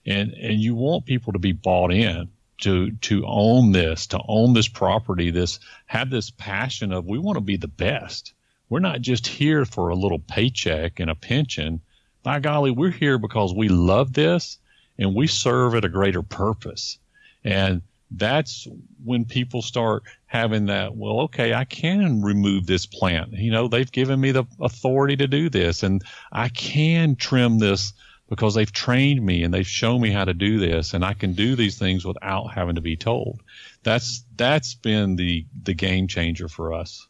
and 0.07 0.33
and 0.33 0.61
you 0.61 0.75
want 0.75 1.07
people 1.07 1.33
to 1.35 1.39
be 1.39 1.53
bought 1.53 1.93
in 1.93 2.31
to 2.59 2.93
to 2.93 3.25
own 3.27 3.73
this, 3.73 4.09
to 4.09 4.21
own 4.27 4.55
this 4.55 4.69
property, 4.69 5.31
this 5.31 5.59
have 5.87 6.11
this 6.11 6.31
passion 6.31 6.93
of 6.93 7.07
we 7.07 7.19
want 7.19 7.37
to 7.37 7.43
be 7.43 7.57
the 7.57 7.69
best. 7.69 8.33
We're 8.69 8.81
not 8.81 9.01
just 9.01 9.27
here 9.27 9.65
for 9.65 9.89
a 9.89 9.95
little 9.95 10.19
paycheck 10.19 11.01
and 11.01 11.11
a 11.11 11.15
pension. 11.15 11.81
By 12.23 12.41
golly, 12.41 12.71
we're 12.71 12.91
here 12.91 13.19
because 13.19 13.53
we 13.55 13.69
love 13.69 14.13
this 14.13 14.59
and 14.99 15.15
we 15.15 15.27
serve 15.27 15.75
at 15.75 15.85
a 15.85 15.89
greater 15.91 16.23
purpose. 16.23 16.99
And 17.45 17.83
that's 18.17 18.67
when 19.05 19.25
people 19.25 19.63
start 19.63 20.03
having 20.27 20.67
that, 20.67 20.97
well, 20.97 21.21
okay, 21.23 21.55
I 21.55 21.65
can 21.65 22.23
remove 22.23 22.67
this 22.67 22.87
plant. 22.87 23.33
You 23.33 23.51
know, 23.51 23.69
they've 23.69 23.91
given 23.91 24.21
me 24.21 24.33
the 24.33 24.45
authority 24.61 25.17
to 25.17 25.27
do 25.27 25.49
this 25.49 25.83
and 25.83 26.03
I 26.33 26.49
can 26.49 27.17
trim 27.17 27.59
this 27.59 27.93
because 28.29 28.55
they've 28.55 28.73
trained 28.73 29.25
me 29.25 29.43
and 29.43 29.53
they've 29.53 29.67
shown 29.67 30.01
me 30.01 30.11
how 30.11 30.25
to 30.25 30.35
do 30.35 30.59
this 30.59 30.95
and 30.95 31.05
I 31.05 31.15
can 31.15 31.35
do 31.35 31.57
these 31.57 31.79
things 31.79 32.05
without 32.05 32.55
having 32.55 32.77
to 32.77 32.81
be 32.81 32.97
told. 32.97 33.43
That's 33.83 34.25
that's 34.37 34.75
been 34.75 35.17
the 35.17 35.47
the 35.63 35.75
game 35.75 36.09
changer 36.09 36.49
for 36.49 36.73
us. 36.73 37.07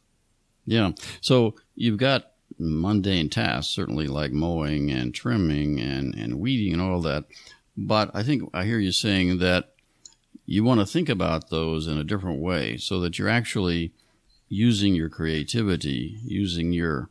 Yeah. 0.66 0.92
So 1.20 1.54
you've 1.74 1.98
got 1.98 2.32
mundane 2.58 3.28
tasks, 3.28 3.74
certainly 3.74 4.06
like 4.06 4.32
mowing 4.32 4.90
and 4.90 5.14
trimming 5.14 5.80
and, 5.80 6.14
and 6.14 6.40
weeding 6.40 6.72
and 6.72 6.82
all 6.82 7.00
that. 7.02 7.24
But 7.76 8.10
I 8.14 8.22
think 8.22 8.50
I 8.54 8.64
hear 8.64 8.78
you 8.78 8.92
saying 8.92 9.38
that 9.38 9.73
you 10.46 10.64
want 10.64 10.80
to 10.80 10.86
think 10.86 11.08
about 11.08 11.50
those 11.50 11.86
in 11.86 11.98
a 11.98 12.04
different 12.04 12.40
way 12.40 12.76
so 12.76 13.00
that 13.00 13.18
you're 13.18 13.28
actually 13.28 13.92
using 14.48 14.94
your 14.94 15.08
creativity, 15.08 16.18
using 16.24 16.72
your 16.72 17.08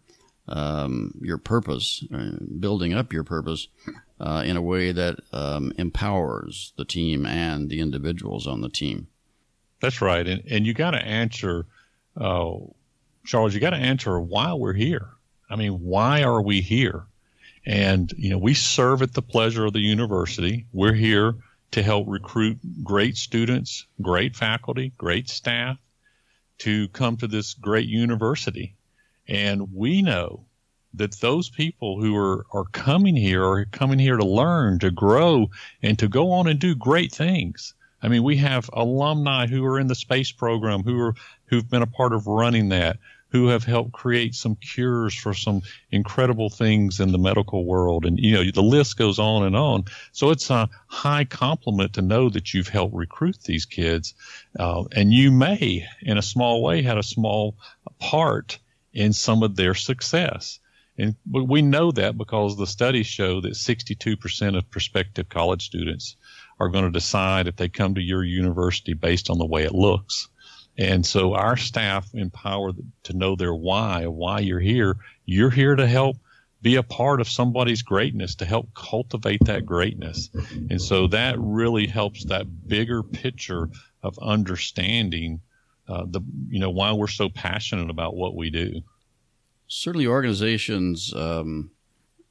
um, 0.47 1.13
your 1.21 1.37
purpose, 1.37 2.03
uh, 2.13 2.31
building 2.59 2.93
up 2.93 3.13
your 3.13 3.23
purpose 3.23 3.69
uh, 4.19 4.43
in 4.45 4.57
a 4.57 4.61
way 4.61 4.91
that 4.91 5.17
um, 5.31 5.71
empowers 5.77 6.73
the 6.75 6.83
team 6.83 7.25
and 7.25 7.69
the 7.69 7.79
individuals 7.79 8.45
on 8.45 8.59
the 8.59 8.69
team. 8.69 9.07
That's 9.81 10.01
right, 10.01 10.27
and 10.27 10.43
and 10.49 10.65
you 10.65 10.73
got 10.73 10.91
to 10.91 11.05
answer, 11.05 11.65
uh, 12.17 12.55
Charles. 13.25 13.53
You 13.53 13.61
got 13.61 13.71
to 13.71 13.77
answer 13.77 14.19
why 14.19 14.53
we're 14.53 14.73
here. 14.73 15.09
I 15.49 15.55
mean, 15.55 15.81
why 15.81 16.23
are 16.23 16.41
we 16.41 16.61
here? 16.61 17.05
And 17.65 18.11
you 18.17 18.29
know, 18.29 18.37
we 18.37 18.53
serve 18.53 19.01
at 19.01 19.13
the 19.13 19.21
pleasure 19.21 19.65
of 19.65 19.73
the 19.73 19.79
university. 19.79 20.65
We're 20.73 20.93
here 20.93 21.35
to 21.73 21.81
help 21.81 22.05
recruit 22.07 22.59
great 22.83 23.17
students, 23.17 23.87
great 23.99 24.35
faculty, 24.35 24.93
great 24.95 25.27
staff 25.27 25.75
to 26.59 26.87
come 26.89 27.17
to 27.17 27.27
this 27.27 27.55
great 27.55 27.87
university. 27.87 28.75
And 29.27 29.73
we 29.73 30.03
know 30.03 30.45
that 30.93 31.19
those 31.19 31.49
people 31.49 31.99
who 31.99 32.15
are, 32.15 32.45
are 32.53 32.65
coming 32.65 33.15
here 33.15 33.43
are 33.43 33.65
coming 33.65 33.97
here 33.97 34.17
to 34.17 34.25
learn, 34.25 34.77
to 34.79 34.91
grow, 34.91 35.49
and 35.81 35.97
to 35.97 36.07
go 36.07 36.31
on 36.33 36.47
and 36.47 36.59
do 36.59 36.75
great 36.75 37.11
things. 37.11 37.73
I 38.03 38.07
mean, 38.07 38.21
we 38.21 38.37
have 38.37 38.69
alumni 38.73 39.47
who 39.47 39.65
are 39.65 39.79
in 39.79 39.87
the 39.87 39.95
space 39.95 40.31
program 40.31 40.83
who 40.83 40.99
are 40.99 41.15
who've 41.45 41.67
been 41.67 41.81
a 41.81 41.87
part 41.87 42.13
of 42.13 42.27
running 42.27 42.69
that, 42.69 42.99
who 43.33 43.47
have 43.47 43.63
helped 43.63 43.91
create 43.91 44.35
some 44.35 44.55
cures 44.55 45.15
for 45.15 45.33
some 45.33 45.63
incredible 45.91 46.51
things 46.51 46.99
in 46.99 47.11
the 47.11 47.17
medical 47.17 47.65
world, 47.65 48.05
and 48.05 48.19
you 48.19 48.31
know 48.31 48.51
the 48.51 48.61
list 48.61 48.95
goes 48.95 49.17
on 49.17 49.43
and 49.43 49.55
on. 49.55 49.83
So 50.11 50.29
it's 50.29 50.51
a 50.51 50.69
high 50.87 51.25
compliment 51.25 51.93
to 51.93 52.03
know 52.03 52.29
that 52.29 52.53
you've 52.53 52.69
helped 52.69 52.95
recruit 52.95 53.41
these 53.43 53.65
kids, 53.65 54.13
uh, 54.57 54.83
and 54.95 55.11
you 55.11 55.31
may, 55.31 55.85
in 56.03 56.19
a 56.19 56.21
small 56.21 56.61
way, 56.61 56.83
had 56.83 56.99
a 56.99 57.03
small 57.03 57.55
part 57.99 58.59
in 58.93 59.13
some 59.13 59.41
of 59.41 59.55
their 59.55 59.73
success. 59.73 60.59
And 60.99 61.15
we 61.27 61.63
know 61.63 61.91
that 61.91 62.15
because 62.15 62.55
the 62.55 62.67
studies 62.67 63.07
show 63.07 63.41
that 63.41 63.53
62% 63.53 64.55
of 64.55 64.69
prospective 64.69 65.27
college 65.27 65.65
students 65.65 66.17
are 66.59 66.69
going 66.69 66.85
to 66.85 66.91
decide 66.91 67.47
if 67.47 67.55
they 67.55 67.67
come 67.67 67.95
to 67.95 68.01
your 68.01 68.23
university 68.23 68.93
based 68.93 69.31
on 69.31 69.39
the 69.39 69.45
way 69.45 69.63
it 69.63 69.73
looks. 69.73 70.29
And 70.77 71.05
so 71.05 71.33
our 71.33 71.55
staff 71.55 72.09
empower 72.13 72.71
to 73.03 73.13
know 73.13 73.35
their 73.35 73.53
why, 73.53 74.07
why 74.07 74.39
you're 74.39 74.59
here. 74.59 74.97
You're 75.25 75.51
here 75.51 75.75
to 75.75 75.87
help 75.87 76.17
be 76.61 76.75
a 76.77 76.83
part 76.83 77.21
of 77.21 77.29
somebody's 77.29 77.81
greatness, 77.81 78.35
to 78.35 78.45
help 78.45 78.73
cultivate 78.73 79.43
that 79.45 79.65
greatness. 79.65 80.29
And 80.69 80.81
so 80.81 81.07
that 81.07 81.35
really 81.37 81.87
helps 81.87 82.25
that 82.25 82.67
bigger 82.67 83.03
picture 83.03 83.69
of 84.01 84.17
understanding 84.19 85.41
uh, 85.87 86.05
the, 86.07 86.21
you 86.47 86.59
know, 86.59 86.69
why 86.69 86.93
we're 86.93 87.07
so 87.07 87.29
passionate 87.29 87.89
about 87.89 88.15
what 88.15 88.35
we 88.35 88.49
do 88.49 88.81
certainly 89.73 90.05
organizations 90.05 91.13
um, 91.15 91.71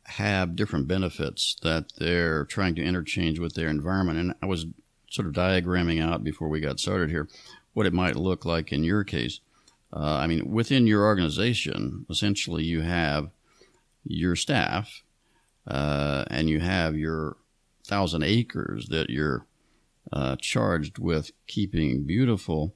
have 0.04 0.54
different 0.56 0.86
benefits 0.86 1.56
that 1.62 1.92
they're 1.98 2.44
trying 2.44 2.74
to 2.74 2.82
interchange 2.82 3.38
with 3.38 3.54
their 3.54 3.68
environment. 3.68 4.18
And 4.18 4.34
I 4.42 4.46
was 4.46 4.66
sort 5.10 5.26
of 5.26 5.34
diagramming 5.34 6.02
out 6.02 6.24
before 6.24 6.48
we 6.48 6.60
got 6.60 6.80
started 6.80 7.10
here 7.10 7.28
what 7.74 7.86
it 7.86 7.92
might 7.92 8.16
look 8.16 8.44
like 8.44 8.72
in 8.72 8.84
your 8.84 9.04
case. 9.04 9.40
Uh, 9.92 10.16
I 10.16 10.26
mean, 10.26 10.50
within 10.50 10.86
your 10.86 11.04
organization, 11.04 12.06
essentially 12.08 12.64
you 12.64 12.80
have 12.80 13.30
your 14.04 14.36
staff 14.36 15.02
uh, 15.66 16.24
and 16.28 16.48
you 16.48 16.60
have 16.60 16.96
your 16.96 17.36
thousand 17.84 18.22
acres 18.22 18.88
that 18.88 19.10
you're 19.10 19.46
uh, 20.12 20.36
charged 20.36 20.98
with 20.98 21.30
keeping 21.46 22.04
beautiful. 22.04 22.74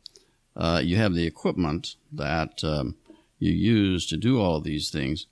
Uh, 0.55 0.81
you 0.83 0.97
have 0.97 1.15
the 1.15 1.27
equipment 1.27 1.97
that 2.13 2.63
um, 2.65 2.97
you 3.39 3.53
use 3.53 4.07
to 4.07 4.17
do 4.17 4.41
all 4.41 4.61
these 4.61 4.91
things. 4.91 5.27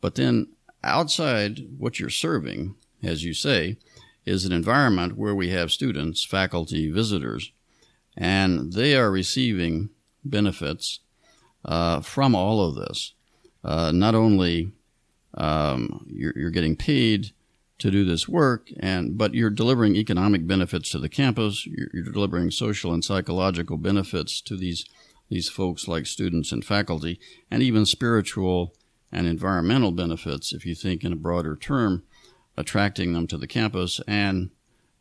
But 0.00 0.14
then 0.14 0.48
outside 0.82 1.66
what 1.78 1.98
you're 1.98 2.10
serving, 2.10 2.74
as 3.02 3.24
you 3.24 3.34
say, 3.34 3.76
is 4.24 4.44
an 4.44 4.52
environment 4.52 5.16
where 5.16 5.34
we 5.34 5.50
have 5.50 5.72
students, 5.72 6.24
faculty, 6.24 6.90
visitors, 6.90 7.52
and 8.16 8.72
they 8.72 8.96
are 8.96 9.10
receiving 9.10 9.90
benefits 10.24 11.00
uh, 11.64 12.00
from 12.00 12.34
all 12.34 12.64
of 12.64 12.74
this. 12.74 13.14
Uh, 13.64 13.92
not 13.92 14.14
only 14.14 14.72
um, 15.34 16.06
you're, 16.08 16.32
you're, 16.36 16.50
getting 16.50 16.76
paid 16.76 17.30
to 17.78 17.90
do 17.90 18.04
this 18.04 18.28
work, 18.28 18.68
and 18.80 19.16
but 19.16 19.34
you're 19.34 19.50
delivering 19.50 19.96
economic 19.96 20.46
benefits 20.46 20.90
to 20.90 20.98
the 20.98 21.08
campus. 21.08 21.66
You're, 21.66 21.88
you're 21.94 22.12
delivering 22.12 22.50
social 22.50 22.92
and 22.92 23.04
psychological 23.04 23.76
benefits 23.76 24.40
to 24.42 24.56
these 24.56 24.84
these 25.28 25.48
folks 25.48 25.88
like 25.88 26.04
students 26.06 26.52
and 26.52 26.64
faculty, 26.64 27.18
and 27.50 27.62
even 27.62 27.86
spiritual 27.86 28.74
and 29.10 29.26
environmental 29.26 29.92
benefits, 29.92 30.52
if 30.52 30.66
you 30.66 30.74
think 30.74 31.04
in 31.04 31.12
a 31.12 31.16
broader 31.16 31.56
term, 31.56 32.02
attracting 32.56 33.12
them 33.12 33.26
to 33.26 33.38
the 33.38 33.46
campus 33.46 34.00
and 34.06 34.50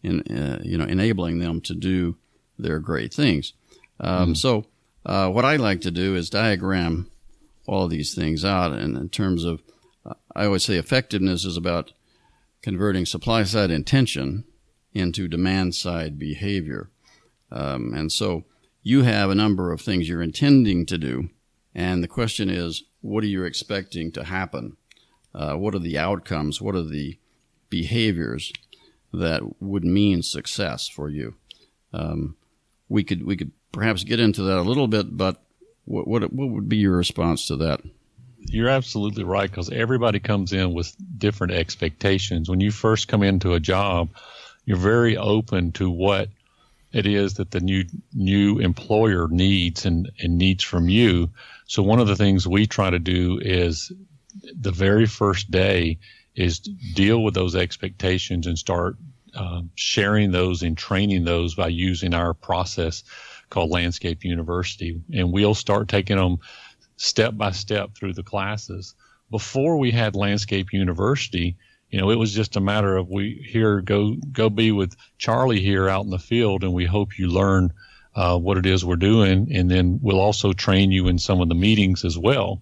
in, 0.04 0.22
uh, 0.22 0.60
you 0.64 0.78
know 0.78 0.86
enabling 0.86 1.40
them 1.40 1.62
to 1.62 1.74
do 1.74 2.18
their 2.62 2.80
great 2.80 3.14
things. 3.14 3.54
Um, 4.00 4.34
mm. 4.34 4.38
So, 4.38 4.66
uh, 5.06 5.30
what 5.30 5.46
I 5.46 5.56
like 5.56 5.82
to 5.82 5.92
do 5.92 6.16
is 6.16 6.30
diagram 6.30 7.10
all 7.68 7.86
of 7.86 7.90
these 7.90 8.14
things 8.14 8.44
out, 8.46 8.74
and 8.74 8.98
in 8.98 9.10
terms 9.10 9.46
of, 9.46 9.62
uh, 10.06 10.14
I 10.36 10.46
always 10.46 10.64
say 10.64 10.76
effectiveness 10.76 11.46
is 11.46 11.58
about 11.58 11.94
converting 12.62 13.06
supply 13.06 13.44
side 13.44 13.72
intention 13.72 14.44
into 14.94 15.28
demand 15.28 15.76
side 15.76 16.20
behavior. 16.20 16.90
Um, 17.52 17.94
and 17.94 18.12
so 18.12 18.46
you 18.84 19.04
have 19.04 19.30
a 19.30 19.36
number 19.36 19.72
of 19.72 19.82
things 19.82 20.08
you're 20.08 20.22
intending 20.22 20.86
to 20.88 20.98
do. 20.98 21.30
And 21.74 22.04
the 22.04 22.08
question 22.08 22.50
is, 22.50 22.84
what 23.02 23.24
are 23.24 23.28
you 23.28 23.44
expecting 23.44 24.12
to 24.14 24.24
happen? 24.24 24.78
Uh, 25.34 25.54
what 25.54 25.74
are 25.74 25.80
the 25.80 25.98
outcomes? 25.98 26.62
What 26.62 26.76
are 26.76 26.84
the 26.84 27.18
behaviors 27.70 28.52
that 29.14 29.62
would 29.62 29.86
mean 29.86 30.22
success 30.22 30.88
for 30.88 31.10
you? 31.10 31.36
Um, 31.94 32.36
we 32.92 33.04
could 33.04 33.26
we 33.26 33.38
could 33.38 33.52
perhaps 33.72 34.04
get 34.04 34.20
into 34.20 34.44
that 34.44 34.60
a 34.60 34.62
little 34.62 34.88
bit, 34.88 35.16
but 35.16 35.42
what 35.86 36.08
what, 36.08 36.34
what 36.34 36.50
would 36.50 36.70
be 36.70 36.78
your 36.78 36.98
response 36.98 37.48
to 37.48 37.56
that? 37.58 37.82
You're 38.40 38.70
absolutely 38.70 39.24
right 39.24 39.50
because 39.50 39.70
everybody 39.70 40.20
comes 40.20 40.52
in 40.52 40.74
with 40.74 40.94
different 41.18 41.54
expectations. 41.54 42.50
When 42.50 42.60
you 42.60 42.72
first 42.72 43.08
come 43.08 43.24
into 43.24 43.54
a 43.54 43.60
job, 43.60 44.10
you're 44.66 44.78
very 44.78 45.16
open 45.16 45.72
to 45.74 45.90
what 45.90 46.30
it 46.92 47.06
is 47.06 47.36
that 47.36 47.52
the 47.52 47.62
new 47.62 47.86
new 48.14 48.60
employer 48.60 49.28
needs 49.30 49.86
and, 49.86 50.12
and 50.20 50.38
needs 50.38 50.64
from 50.64 50.90
you. 50.90 51.30
So 51.68 51.84
one 51.84 52.00
of 52.00 52.08
the 52.08 52.18
things 52.18 52.46
we 52.46 52.68
try 52.68 52.90
to 52.90 53.00
do 53.00 53.40
is 53.42 53.92
the 54.60 54.72
very 54.72 55.06
first 55.06 55.50
day 55.50 56.00
is 56.36 56.60
deal 56.60 57.24
with 57.24 57.34
those 57.36 57.56
expectations 57.56 58.48
and 58.48 58.58
start 58.58 58.98
uh, 59.36 59.62
sharing 59.76 60.32
those 60.32 60.64
and 60.64 60.78
training 60.78 61.24
those 61.24 61.56
by 61.56 61.68
using 61.68 62.14
our 62.14 62.34
process 62.34 63.04
called 63.50 63.70
Landscape 63.70 64.24
University. 64.24 65.02
And 65.14 65.32
we'll 65.32 65.56
start 65.56 65.88
taking 65.88 66.18
them 66.18 66.38
step 66.98 67.36
by 67.36 67.52
step 67.52 67.96
through 67.96 68.14
the 68.14 68.24
classes. 68.24 68.96
Before 69.30 69.78
we 69.78 69.92
had 69.92 70.16
Landscape 70.16 70.74
University, 70.74 71.58
you 71.90 72.00
know, 72.00 72.10
it 72.10 72.20
was 72.20 72.34
just 72.34 72.56
a 72.56 72.62
matter 72.62 72.96
of 72.96 73.10
we 73.10 73.46
here 73.48 73.82
go 73.82 74.16
go 74.32 74.50
be 74.50 74.72
with 74.72 74.96
Charlie 75.18 75.62
here 75.62 75.90
out 75.90 76.06
in 76.06 76.10
the 76.10 76.20
field, 76.20 76.64
and 76.64 76.74
we 76.74 76.86
hope 76.86 77.20
you 77.20 77.28
learn 77.28 77.74
uh, 78.16 78.38
what 78.38 78.58
it 78.58 78.66
is 78.66 78.84
we're 78.84 78.96
doing, 78.96 79.50
and 79.54 79.70
then 79.70 80.00
we'll 80.02 80.20
also 80.20 80.54
train 80.54 80.92
you 80.92 81.08
in 81.08 81.20
some 81.20 81.42
of 81.42 81.50
the 81.50 81.56
meetings 81.56 82.06
as 82.06 82.18
well. 82.18 82.62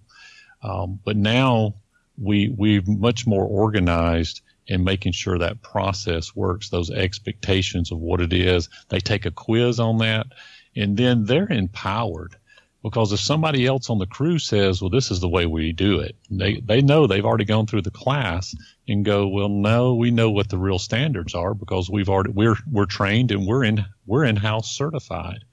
Um, 0.62 1.00
but 1.04 1.16
now 1.16 1.74
we 2.18 2.48
we've 2.48 2.86
much 2.88 3.26
more 3.26 3.44
organized 3.44 4.42
in 4.70 4.84
making 4.84 5.12
sure 5.12 5.36
that 5.36 5.60
process 5.62 6.34
works, 6.34 6.70
those 6.70 6.90
expectations 6.90 7.90
of 7.90 7.98
what 7.98 8.20
it 8.20 8.32
is. 8.32 8.68
They 8.88 9.00
take 9.00 9.26
a 9.26 9.30
quiz 9.30 9.80
on 9.80 9.98
that, 9.98 10.28
and 10.76 10.96
then 10.96 11.24
they're 11.24 11.50
empowered 11.50 12.36
because 12.82 13.12
if 13.12 13.20
somebody 13.20 13.66
else 13.66 13.90
on 13.90 13.98
the 13.98 14.06
crew 14.06 14.38
says, 14.38 14.80
well, 14.80 14.88
this 14.88 15.10
is 15.10 15.20
the 15.20 15.28
way 15.28 15.44
we 15.44 15.72
do 15.72 15.98
it, 15.98 16.16
they, 16.30 16.60
they 16.60 16.80
know 16.80 17.06
they've 17.06 17.26
already 17.26 17.44
gone 17.44 17.66
through 17.66 17.82
the 17.82 17.90
class 17.90 18.54
and 18.88 19.04
go, 19.04 19.28
well, 19.28 19.50
no, 19.50 19.96
we 19.96 20.10
know 20.10 20.30
what 20.30 20.48
the 20.48 20.56
real 20.56 20.78
standards 20.78 21.34
are 21.34 21.52
because 21.52 21.90
we've 21.90 22.08
already, 22.08 22.30
we're, 22.30 22.56
we're 22.70 22.86
trained 22.86 23.32
and 23.32 23.46
we're 23.46 23.64
in, 23.64 23.84
we're 24.06 24.24
in-house 24.24 24.70
certified. 24.70 25.44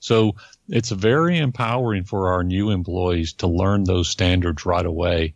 So 0.00 0.34
it's 0.68 0.90
very 0.90 1.38
empowering 1.38 2.04
for 2.04 2.32
our 2.32 2.42
new 2.42 2.70
employees 2.70 3.34
to 3.34 3.46
learn 3.46 3.84
those 3.84 4.08
standards 4.08 4.66
right 4.66 4.84
away 4.84 5.34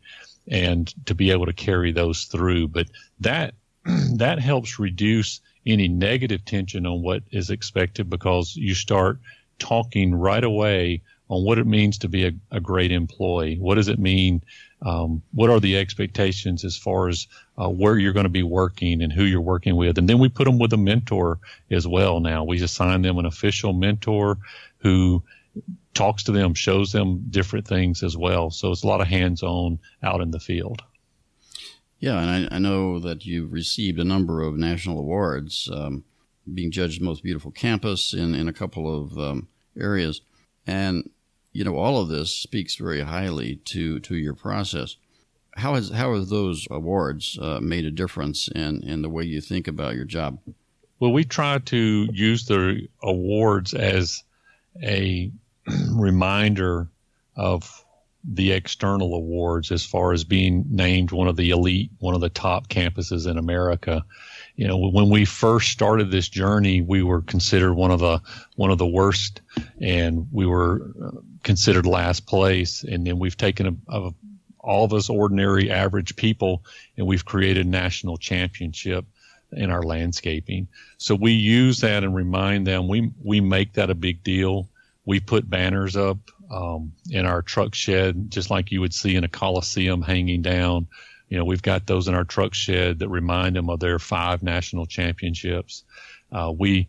and 0.50 0.92
to 1.06 1.14
be 1.14 1.30
able 1.30 1.46
to 1.46 1.52
carry 1.52 1.92
those 1.92 2.24
through. 2.24 2.68
But 2.68 2.88
that, 3.20 3.54
that 4.16 4.38
helps 4.38 4.78
reduce 4.78 5.40
any 5.66 5.88
negative 5.88 6.44
tension 6.44 6.86
on 6.86 7.02
what 7.02 7.22
is 7.30 7.50
expected 7.50 8.08
because 8.08 8.56
you 8.56 8.74
start 8.74 9.18
talking 9.58 10.14
right 10.14 10.44
away 10.44 11.02
on 11.30 11.44
what 11.44 11.58
it 11.58 11.66
means 11.66 11.98
to 11.98 12.08
be 12.08 12.26
a, 12.26 12.32
a 12.50 12.60
great 12.60 12.90
employee. 12.90 13.58
What 13.58 13.74
does 13.74 13.88
it 13.88 13.98
mean? 13.98 14.42
Um, 14.80 15.22
what 15.32 15.50
are 15.50 15.60
the 15.60 15.76
expectations 15.76 16.64
as 16.64 16.76
far 16.76 17.08
as 17.08 17.26
uh, 17.60 17.68
where 17.68 17.98
you're 17.98 18.12
going 18.12 18.24
to 18.24 18.30
be 18.30 18.44
working 18.44 19.02
and 19.02 19.12
who 19.12 19.24
you're 19.24 19.40
working 19.40 19.76
with? 19.76 19.98
And 19.98 20.08
then 20.08 20.18
we 20.18 20.28
put 20.28 20.44
them 20.44 20.58
with 20.58 20.72
a 20.72 20.78
mentor 20.78 21.38
as 21.70 21.86
well. 21.86 22.20
Now 22.20 22.44
we 22.44 22.62
assign 22.62 23.02
them 23.02 23.18
an 23.18 23.26
official 23.26 23.72
mentor 23.72 24.38
who 24.78 25.22
talks 25.94 26.24
to 26.24 26.32
them, 26.32 26.54
shows 26.54 26.92
them 26.92 27.26
different 27.30 27.66
things 27.66 28.02
as 28.02 28.16
well. 28.16 28.50
So 28.50 28.70
it's 28.70 28.84
a 28.84 28.86
lot 28.86 29.00
of 29.00 29.08
hands-on 29.08 29.78
out 30.02 30.20
in 30.20 30.30
the 30.30 30.40
field. 30.40 30.82
Yeah, 32.00 32.20
and 32.20 32.48
I, 32.50 32.56
I 32.56 32.58
know 32.58 33.00
that 33.00 33.26
you've 33.26 33.52
received 33.52 33.98
a 33.98 34.04
number 34.04 34.42
of 34.42 34.56
national 34.56 35.00
awards, 35.00 35.68
um, 35.72 36.04
being 36.52 36.70
judged 36.70 37.02
most 37.02 37.22
beautiful 37.22 37.50
campus 37.50 38.14
in 38.14 38.34
in 38.34 38.48
a 38.48 38.52
couple 38.52 39.02
of 39.02 39.18
um, 39.18 39.48
areas, 39.76 40.20
and 40.66 41.10
you 41.52 41.64
know, 41.64 41.76
all 41.76 42.00
of 42.00 42.08
this 42.08 42.32
speaks 42.32 42.76
very 42.76 43.00
highly 43.00 43.56
to, 43.56 43.98
to 44.00 44.16
your 44.16 44.34
process. 44.34 44.96
How 45.56 45.74
has 45.74 45.90
how 45.90 46.14
have 46.14 46.28
those 46.28 46.68
awards 46.70 47.36
uh, 47.40 47.58
made 47.60 47.84
a 47.84 47.90
difference 47.90 48.48
in, 48.48 48.82
in 48.82 49.02
the 49.02 49.08
way 49.08 49.24
you 49.24 49.40
think 49.40 49.66
about 49.66 49.96
your 49.96 50.04
job? 50.04 50.38
Well, 51.00 51.12
we 51.12 51.24
try 51.24 51.58
to 51.58 52.08
use 52.12 52.46
the 52.46 52.86
awards 53.02 53.74
as 53.74 54.22
a 54.80 55.32
reminder 55.92 56.88
of 57.36 57.84
the 58.24 58.52
external 58.52 59.14
awards 59.14 59.70
as 59.70 59.84
far 59.84 60.12
as 60.12 60.24
being 60.24 60.64
named 60.68 61.12
one 61.12 61.28
of 61.28 61.36
the 61.36 61.50
elite, 61.50 61.90
one 61.98 62.14
of 62.14 62.20
the 62.20 62.28
top 62.28 62.68
campuses 62.68 63.30
in 63.30 63.38
America 63.38 64.04
you 64.58 64.66
know, 64.66 64.76
when 64.76 65.08
we 65.08 65.24
first 65.24 65.70
started 65.70 66.10
this 66.10 66.28
journey, 66.28 66.82
we 66.82 67.04
were 67.04 67.22
considered 67.22 67.74
one 67.74 67.92
of 67.92 68.00
the 68.00 68.20
one 68.56 68.72
of 68.72 68.78
the 68.78 68.88
worst, 68.88 69.40
and 69.80 70.26
we 70.32 70.46
were 70.46 70.82
uh, 71.00 71.10
considered 71.44 71.86
last 71.86 72.26
place. 72.26 72.82
And 72.82 73.06
then 73.06 73.20
we've 73.20 73.36
taken 73.36 73.80
a, 73.88 73.96
a, 73.96 74.10
all 74.58 74.84
of 74.84 74.92
us 74.92 75.08
ordinary 75.08 75.70
average 75.70 76.16
people, 76.16 76.64
and 76.96 77.06
we've 77.06 77.24
created 77.24 77.68
national 77.68 78.16
championship 78.16 79.04
in 79.52 79.70
our 79.70 79.84
landscaping. 79.84 80.66
So 80.96 81.14
we 81.14 81.34
use 81.34 81.78
that 81.82 82.02
and 82.02 82.12
remind 82.12 82.66
them. 82.66 82.88
We 82.88 83.12
we 83.22 83.40
make 83.40 83.74
that 83.74 83.90
a 83.90 83.94
big 83.94 84.24
deal. 84.24 84.68
We 85.08 85.20
put 85.20 85.48
banners 85.48 85.96
up 85.96 86.18
um, 86.50 86.92
in 87.10 87.26
our 87.26 87.42
truck 87.42 87.74
shed, 87.74 88.30
just 88.30 88.50
like 88.50 88.70
you 88.70 88.80
would 88.80 88.94
see 88.94 89.16
in 89.16 89.24
a 89.24 89.28
coliseum 89.28 90.02
hanging 90.02 90.42
down 90.42 90.86
you 91.28 91.36
know, 91.36 91.44
we've 91.44 91.62
got 91.62 91.86
those 91.86 92.08
in 92.08 92.14
our 92.14 92.24
truck 92.24 92.54
shed 92.54 93.00
that 93.00 93.08
remind 93.08 93.56
them 93.56 93.68
of 93.68 93.80
their 93.80 93.98
five 93.98 94.42
national 94.42 94.86
championships. 94.86 95.84
Uh, 96.32 96.52
we 96.56 96.88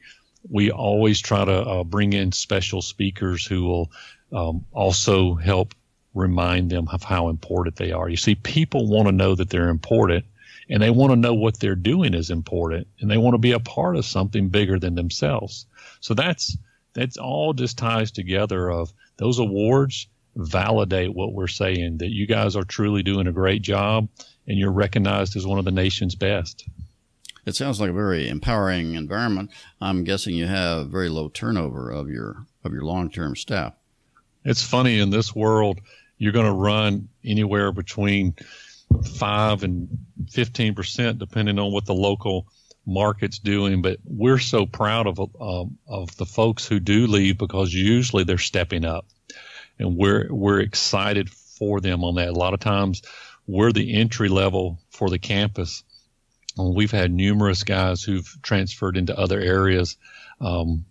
we 0.50 0.72
always 0.72 1.20
try 1.20 1.44
to 1.44 1.52
uh, 1.52 1.84
bring 1.84 2.14
in 2.14 2.32
special 2.32 2.82
speakers 2.82 3.46
who 3.46 3.64
will 3.64 3.92
um, 4.32 4.66
also 4.72 5.36
help 5.36 5.76
remind 6.14 6.70
them 6.70 6.88
of 6.88 7.04
how 7.04 7.28
important 7.28 7.76
they 7.76 7.92
are. 7.92 8.08
You 8.08 8.16
see, 8.16 8.36
people 8.36 8.88
want 8.88 9.08
to 9.08 9.12
know 9.12 9.36
that 9.36 9.50
they're 9.50 9.68
important, 9.68 10.24
and 10.70 10.82
they 10.82 10.90
want 10.90 11.12
to 11.12 11.18
know 11.18 11.34
what 11.34 11.60
they're 11.60 11.76
doing 11.76 12.14
is 12.14 12.30
important, 12.30 12.88
and 13.02 13.12
they 13.12 13.18
want 13.18 13.34
to 13.34 13.40
be 13.40 13.52
a 13.52 13.60
part 13.60 13.98
of 13.98 14.06
something 14.06 14.48
bigger 14.48 14.80
than 14.80 14.96
themselves. 14.96 15.66
So 16.00 16.14
that's 16.14 16.58
that's 16.94 17.18
all 17.18 17.54
just 17.54 17.78
ties 17.78 18.12
together 18.12 18.70
of 18.70 18.94
those 19.18 19.40
awards 19.40 20.08
validate 20.36 21.14
what 21.14 21.34
we're 21.34 21.48
saying 21.48 21.98
that 21.98 22.10
you 22.10 22.26
guys 22.26 22.56
are 22.56 22.64
truly 22.64 23.04
doing 23.04 23.28
a 23.28 23.32
great 23.32 23.62
job 23.62 24.08
and 24.48 24.58
you're 24.58 24.72
recognized 24.72 25.36
as 25.36 25.46
one 25.46 25.60
of 25.60 25.66
the 25.66 25.72
nation's 25.72 26.16
best. 26.16 26.66
It 27.46 27.56
sounds 27.56 27.80
like 27.82 27.90
a 27.90 27.94
very 27.94 28.30
empowering 28.30 28.94
environment. 28.94 29.52
I'm 29.82 30.04
guessing 30.04 30.36
you 30.36 30.46
have 30.46 30.90
very 30.90 31.10
low 31.10 31.30
turnover 31.30 31.90
of 31.90 32.10
your 32.10 32.46
of 32.64 32.74
your 32.74 32.84
long-term 32.84 33.36
staff. 33.36 33.74
It's 34.46 34.64
funny 34.64 35.00
in 35.00 35.10
this 35.10 35.36
world 35.36 35.80
you're 36.20 36.34
going 36.34 36.46
to 36.46 36.52
run 36.52 37.10
anywhere 37.24 37.72
between 37.72 38.36
5 39.16 39.64
and 39.64 39.88
15% 40.26 41.18
depending 41.18 41.58
on 41.58 41.72
what 41.72 41.86
the 41.86 41.94
local 41.94 42.48
market's 42.90 43.40
doing, 43.40 43.82
but 43.82 44.00
we're 44.04 44.40
so 44.40 44.66
proud 44.66 45.08
of 45.08 45.20
um, 45.20 45.78
of 45.88 46.16
the 46.18 46.26
folks 46.26 46.66
who 46.66 46.80
do 46.80 47.08
leave 47.08 47.38
because 47.38 47.74
usually 47.74 48.24
they're 48.24 48.38
stepping 48.38 48.86
up 48.86 49.06
and 49.80 49.96
we're 49.96 50.28
we're 50.30 50.60
excited 50.60 51.30
for 51.30 51.80
them 51.80 52.04
on 52.04 52.16
that. 52.16 52.30
A 52.30 52.34
lot 52.34 52.54
of 52.54 52.60
times, 52.60 53.02
we're 53.48 53.72
the 53.72 53.96
entry 53.96 54.30
level 54.30 54.80
for 54.92 55.10
the 55.10 55.20
campus. 55.20 55.84
And 56.58 56.76
We've 56.76 56.92
had 56.92 57.12
numerous 57.12 57.64
guys 57.64 58.04
who've 58.04 58.38
transferred 58.42 58.98
into 58.98 59.18
other 59.18 59.40
areas. 59.40 59.98
Um, 60.42 60.86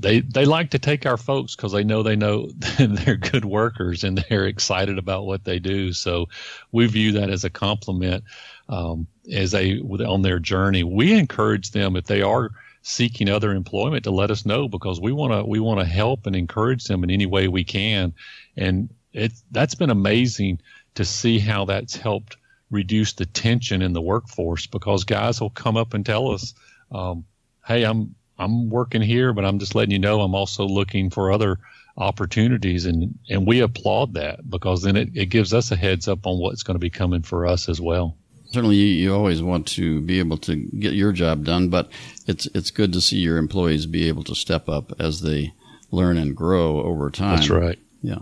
they 0.00 0.20
they 0.20 0.44
like 0.44 0.70
to 0.70 0.78
take 0.78 1.06
our 1.06 1.16
folks 1.16 1.54
because 1.54 1.72
they 1.72 1.84
know 1.84 2.02
they 2.02 2.16
know 2.16 2.48
they're 2.78 3.16
good 3.16 3.44
workers 3.44 4.04
and 4.04 4.18
they're 4.28 4.46
excited 4.46 4.98
about 4.98 5.26
what 5.26 5.44
they 5.44 5.58
do. 5.58 5.92
So 5.92 6.28
we 6.72 6.86
view 6.86 7.12
that 7.12 7.30
as 7.30 7.44
a 7.44 7.50
compliment 7.50 8.24
um, 8.68 9.06
as 9.32 9.52
they 9.52 9.78
on 9.80 10.22
their 10.22 10.38
journey. 10.38 10.82
We 10.82 11.12
encourage 11.12 11.70
them 11.70 11.96
if 11.96 12.04
they 12.04 12.22
are 12.22 12.50
seeking 12.82 13.28
other 13.28 13.52
employment 13.52 14.04
to 14.04 14.10
let 14.10 14.30
us 14.30 14.46
know 14.46 14.68
because 14.68 15.00
we 15.00 15.12
want 15.12 15.32
to 15.32 15.44
we 15.44 15.60
want 15.60 15.80
to 15.80 15.86
help 15.86 16.26
and 16.26 16.34
encourage 16.34 16.84
them 16.84 17.04
in 17.04 17.10
any 17.10 17.26
way 17.26 17.48
we 17.48 17.64
can 17.64 18.14
and 18.56 18.88
it 19.12 19.32
that's 19.50 19.74
been 19.74 19.90
amazing 19.90 20.60
to 20.94 21.04
see 21.04 21.38
how 21.38 21.64
that's 21.64 21.96
helped 21.96 22.36
reduce 22.70 23.14
the 23.14 23.26
tension 23.26 23.82
in 23.82 23.92
the 23.92 24.00
workforce 24.00 24.66
because 24.66 25.04
guys 25.04 25.40
will 25.40 25.50
come 25.50 25.76
up 25.76 25.92
and 25.92 26.06
tell 26.06 26.30
us 26.30 26.54
um, 26.92 27.24
hey 27.66 27.84
i'm 27.84 28.14
i'm 28.38 28.68
working 28.70 29.02
here 29.02 29.32
but 29.32 29.44
i'm 29.44 29.58
just 29.58 29.74
letting 29.74 29.92
you 29.92 29.98
know 29.98 30.20
i'm 30.20 30.34
also 30.34 30.66
looking 30.66 31.10
for 31.10 31.30
other 31.30 31.58
opportunities 31.96 32.86
and 32.86 33.18
and 33.28 33.46
we 33.46 33.60
applaud 33.60 34.14
that 34.14 34.48
because 34.48 34.82
then 34.82 34.96
it, 34.96 35.08
it 35.14 35.26
gives 35.26 35.52
us 35.52 35.70
a 35.70 35.76
heads 35.76 36.06
up 36.06 36.26
on 36.26 36.38
what's 36.38 36.62
going 36.62 36.76
to 36.76 36.80
be 36.80 36.90
coming 36.90 37.22
for 37.22 37.46
us 37.46 37.68
as 37.68 37.80
well 37.80 38.16
certainly 38.52 38.76
you, 38.76 38.86
you, 38.86 39.14
always 39.14 39.42
want 39.42 39.66
to 39.66 40.00
be 40.00 40.18
able 40.18 40.38
to 40.38 40.56
get 40.56 40.94
your 40.94 41.12
job 41.12 41.44
done, 41.44 41.68
but 41.68 41.90
it's 42.26 42.46
it's 42.54 42.70
good 42.70 42.92
to 42.92 43.00
see 43.00 43.18
your 43.18 43.38
employees 43.38 43.86
be 43.86 44.08
able 44.08 44.24
to 44.24 44.34
step 44.34 44.68
up 44.68 44.92
as 44.98 45.20
they 45.20 45.52
learn 45.90 46.16
and 46.16 46.36
grow 46.36 46.80
over 46.82 47.10
time. 47.10 47.36
That's 47.36 47.50
right. 47.50 47.78
Yeah. 48.02 48.20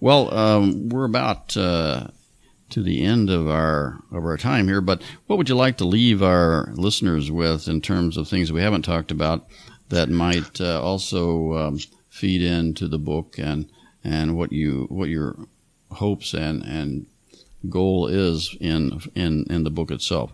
Well, 0.00 0.34
um, 0.34 0.88
we're 0.88 1.04
about 1.04 1.56
uh, 1.56 2.08
to 2.74 2.82
the 2.82 3.04
end 3.04 3.30
of 3.30 3.48
our 3.48 4.02
of 4.10 4.24
our 4.24 4.36
time 4.36 4.66
here, 4.66 4.80
but 4.80 5.00
what 5.28 5.36
would 5.36 5.48
you 5.48 5.54
like 5.54 5.76
to 5.76 5.84
leave 5.84 6.24
our 6.24 6.72
listeners 6.74 7.30
with 7.30 7.68
in 7.68 7.80
terms 7.80 8.16
of 8.16 8.26
things 8.26 8.50
we 8.50 8.62
haven't 8.62 8.82
talked 8.82 9.12
about 9.12 9.46
that 9.90 10.08
might 10.08 10.60
uh, 10.60 10.82
also 10.82 11.52
um, 11.56 11.78
feed 12.08 12.42
into 12.42 12.88
the 12.88 12.98
book 12.98 13.38
and 13.38 13.70
and 14.02 14.36
what 14.36 14.50
you 14.50 14.86
what 14.88 15.08
your 15.08 15.36
hopes 15.92 16.34
and 16.34 16.64
and 16.64 17.06
goal 17.70 18.08
is 18.08 18.56
in 18.60 19.00
in 19.14 19.44
in 19.48 19.62
the 19.62 19.70
book 19.70 19.92
itself. 19.92 20.32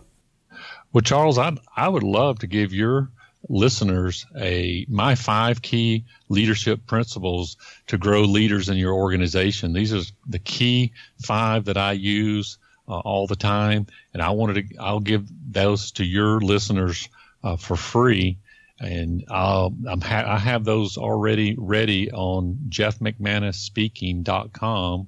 Well, 0.91 1.03
Charles, 1.03 1.37
I 1.37 1.55
I 1.77 1.89
would 1.89 2.01
love 2.01 2.39
to 2.39 2.47
give 2.47 2.73
your 2.73 3.09
listeners 3.49 4.25
a 4.39 4.85
my 4.87 5.15
five 5.15 5.61
key 5.61 6.05
leadership 6.29 6.85
principles 6.85 7.57
to 7.87 7.97
grow 7.97 8.21
leaders 8.21 8.69
in 8.69 8.77
your 8.77 8.93
organization. 8.93 9.73
These 9.73 9.93
are 9.93 10.03
the 10.27 10.39
key 10.39 10.93
five 11.23 11.65
that 11.65 11.77
I 11.77 11.91
use 11.93 12.57
uh, 12.87 12.99
all 12.99 13.25
the 13.27 13.35
time, 13.35 13.87
and 14.13 14.21
I 14.21 14.29
wanted 14.31 14.69
to 14.69 14.77
I'll 14.77 14.99
give 14.99 15.27
those 15.51 15.91
to 15.93 16.05
your 16.05 16.39
listeners 16.39 17.09
uh, 17.43 17.57
for 17.57 17.75
free. 17.75 18.37
And 18.79 19.25
I'll, 19.29 19.75
I'm 19.87 20.01
ha- 20.01 20.25
I 20.27 20.39
have 20.39 20.65
those 20.65 20.97
already 20.97 21.55
ready 21.55 22.11
on 22.11 22.57
jeffmcmanusspeaking.com 22.69 25.07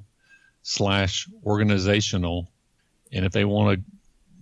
slash 0.62 1.28
organizational. 1.44 2.52
And 3.12 3.26
if 3.26 3.32
they 3.32 3.46
want 3.46 3.80
to 3.80 3.86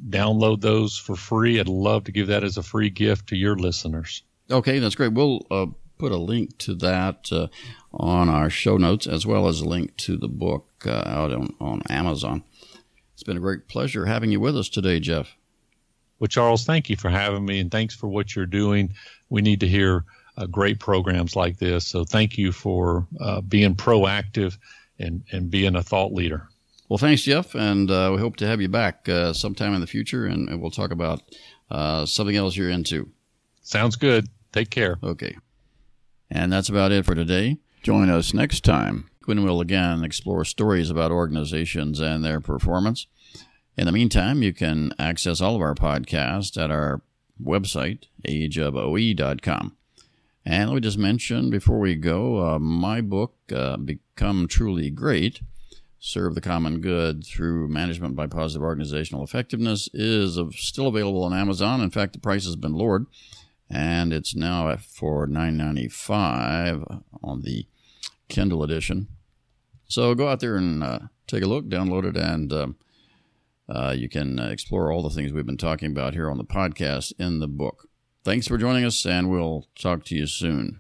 download 0.10 0.62
those 0.62 0.98
for 0.98 1.16
free. 1.16 1.60
I'd 1.60 1.68
love 1.68 2.06
to 2.06 2.12
give 2.12 2.28
that 2.28 2.44
as 2.44 2.58
a 2.58 2.64
free 2.64 2.90
gift 2.90 3.28
to 3.30 3.36
your 3.36 3.56
listeners. 3.56 4.24
Okay, 4.50 4.80
that's 4.80 4.96
great. 4.96 5.14
We'll 5.14 5.46
uh, 5.50 5.68
put 5.98 6.12
a 6.12 6.18
link 6.18 6.58
to 6.60 6.76
that 6.76 7.30
uh, 7.32 7.48
on 7.94 8.28
our 8.28 8.50
show 8.50 8.78
notes 8.78 9.08
as 9.08 9.26
well 9.26 9.48
as 9.48 9.62
a 9.62 9.66
link 9.66 9.96
to 9.98 10.18
the 10.18 10.28
book 10.28 10.68
uh, 10.86 11.04
out 11.06 11.32
on, 11.32 11.54
on 11.60 11.82
Amazon. 11.90 12.44
It's 13.14 13.24
been 13.24 13.38
a 13.38 13.42
great 13.42 13.68
pleasure 13.68 14.06
having 14.06 14.32
you 14.32 14.40
with 14.40 14.58
us 14.58 14.68
today, 14.68 15.00
Jeff. 15.00 15.36
Well, 16.20 16.28
Charles, 16.28 16.66
thank 16.66 16.90
you 16.90 16.98
for 16.98 17.10
having 17.10 17.46
me 17.46 17.60
and 17.60 17.72
thanks 17.72 17.96
for 17.96 18.08
what 18.08 18.36
you're 18.36 18.46
doing. 18.46 18.94
We 19.30 19.42
need 19.42 19.60
to 19.62 19.68
hear 19.68 20.06
uh, 20.38 20.48
great 20.48 20.80
programs 20.80 21.36
like 21.36 21.58
this. 21.58 21.86
So 21.86 22.04
thank 22.04 22.38
you 22.38 22.52
for 22.52 23.08
uh, 23.20 23.42
being 23.42 23.76
proactive 23.76 24.58
and, 25.00 25.24
and 25.32 25.52
being 25.52 25.76
a 25.76 25.84
thought 25.84 26.14
leader. 26.14 26.48
Well, 26.92 26.98
thanks, 26.98 27.22
Jeff, 27.22 27.56
and 27.56 27.90
uh, 27.90 28.10
we 28.14 28.20
hope 28.20 28.36
to 28.36 28.46
have 28.46 28.60
you 28.60 28.68
back 28.68 29.08
uh, 29.08 29.32
sometime 29.32 29.74
in 29.74 29.80
the 29.80 29.88
future, 29.88 30.26
and, 30.26 30.50
and 30.50 30.62
we'll 30.62 30.72
talk 30.72 30.92
about 30.92 31.22
uh, 31.70 32.06
something 32.06 32.36
else 32.36 32.58
you're 32.58 32.70
into. 32.70 33.10
Sounds 33.62 33.96
good. 33.96 34.28
Take 34.52 34.72
care. 34.72 35.00
Okay. 35.02 35.38
And 36.30 36.52
that's 36.52 36.68
about 36.68 36.92
it 36.92 37.06
for 37.06 37.16
today. 37.16 37.60
Join 37.82 38.10
us 38.10 38.34
next 38.34 38.66
time 38.66 39.10
when 39.24 39.42
we'll 39.42 39.62
again 39.62 40.04
explore 40.04 40.44
stories 40.44 40.90
about 40.90 41.14
organizations 41.14 42.02
and 42.02 42.26
their 42.26 42.42
performance. 42.42 43.08
In 43.78 43.86
the 43.86 43.94
meantime, 43.94 44.44
you 44.44 44.52
can 44.52 44.92
access 45.00 45.40
all 45.40 45.56
of 45.56 45.62
our 45.62 45.76
podcasts 45.76 46.62
at 46.62 46.72
our 46.72 47.02
website, 47.42 48.08
ageofoe.com. 48.28 49.78
And 50.46 50.70
let 50.70 50.76
me 50.76 50.82
just 50.82 50.98
mention 50.98 51.50
before 51.50 51.80
we 51.80 51.96
go 51.96 52.46
uh, 52.46 52.60
my 52.60 53.00
book, 53.00 53.36
uh, 53.56 53.78
Become 53.78 54.50
Truly 54.50 54.90
Great 54.90 55.40
serve 56.04 56.34
the 56.34 56.42
common 56.42 56.82
good 56.82 57.24
through 57.24 57.68
management 57.68 58.16
by 58.16 58.26
positive 58.26 58.64
organizational 58.64 59.24
effectiveness 59.24 59.88
is 59.94 60.38
still 60.56 60.88
available 60.88 61.24
on 61.24 61.32
Amazon. 61.32 61.80
In 61.80 61.92
fact, 61.92 62.14
the 62.14 62.20
price 62.20 62.44
has 62.46 62.56
been 62.56 62.74
lowered, 62.74 63.06
and 63.70 64.12
it's 64.12 64.36
now 64.36 64.76
for 64.78 65.28
$9.95 65.28 67.04
on 67.24 67.42
the 67.44 67.68
Kindle 68.30 68.64
edition. 68.64 69.08
So 69.88 70.16
go 70.16 70.28
out 70.28 70.40
there 70.40 70.58
and 70.58 70.84
uh, 70.84 71.00
take 71.28 71.44
a 71.44 71.48
look, 71.48 71.66
download 71.66 72.06
it, 72.06 72.18
and 72.18 72.52
uh, 72.52 72.68
uh, 73.70 73.94
you 73.96 74.10
can 74.10 74.40
explore 74.40 74.92
all 74.92 75.04
the 75.04 75.12
things 75.12 75.32
we've 75.32 75.46
been 75.46 75.56
talking 75.56 75.92
about 75.92 76.16
here 76.16 76.32
on 76.32 76.40
the 76.40 76.44
podcast 76.44 77.14
in 77.20 77.40
the 77.40 77.48
book. 77.48 77.88
Thanks 78.24 78.48
for 78.48 78.58
joining 78.58 78.86
us, 78.86 79.06
and 79.06 79.30
we'll 79.30 79.68
talk 79.76 80.04
to 80.06 80.16
you 80.16 80.26
soon. 80.26 80.80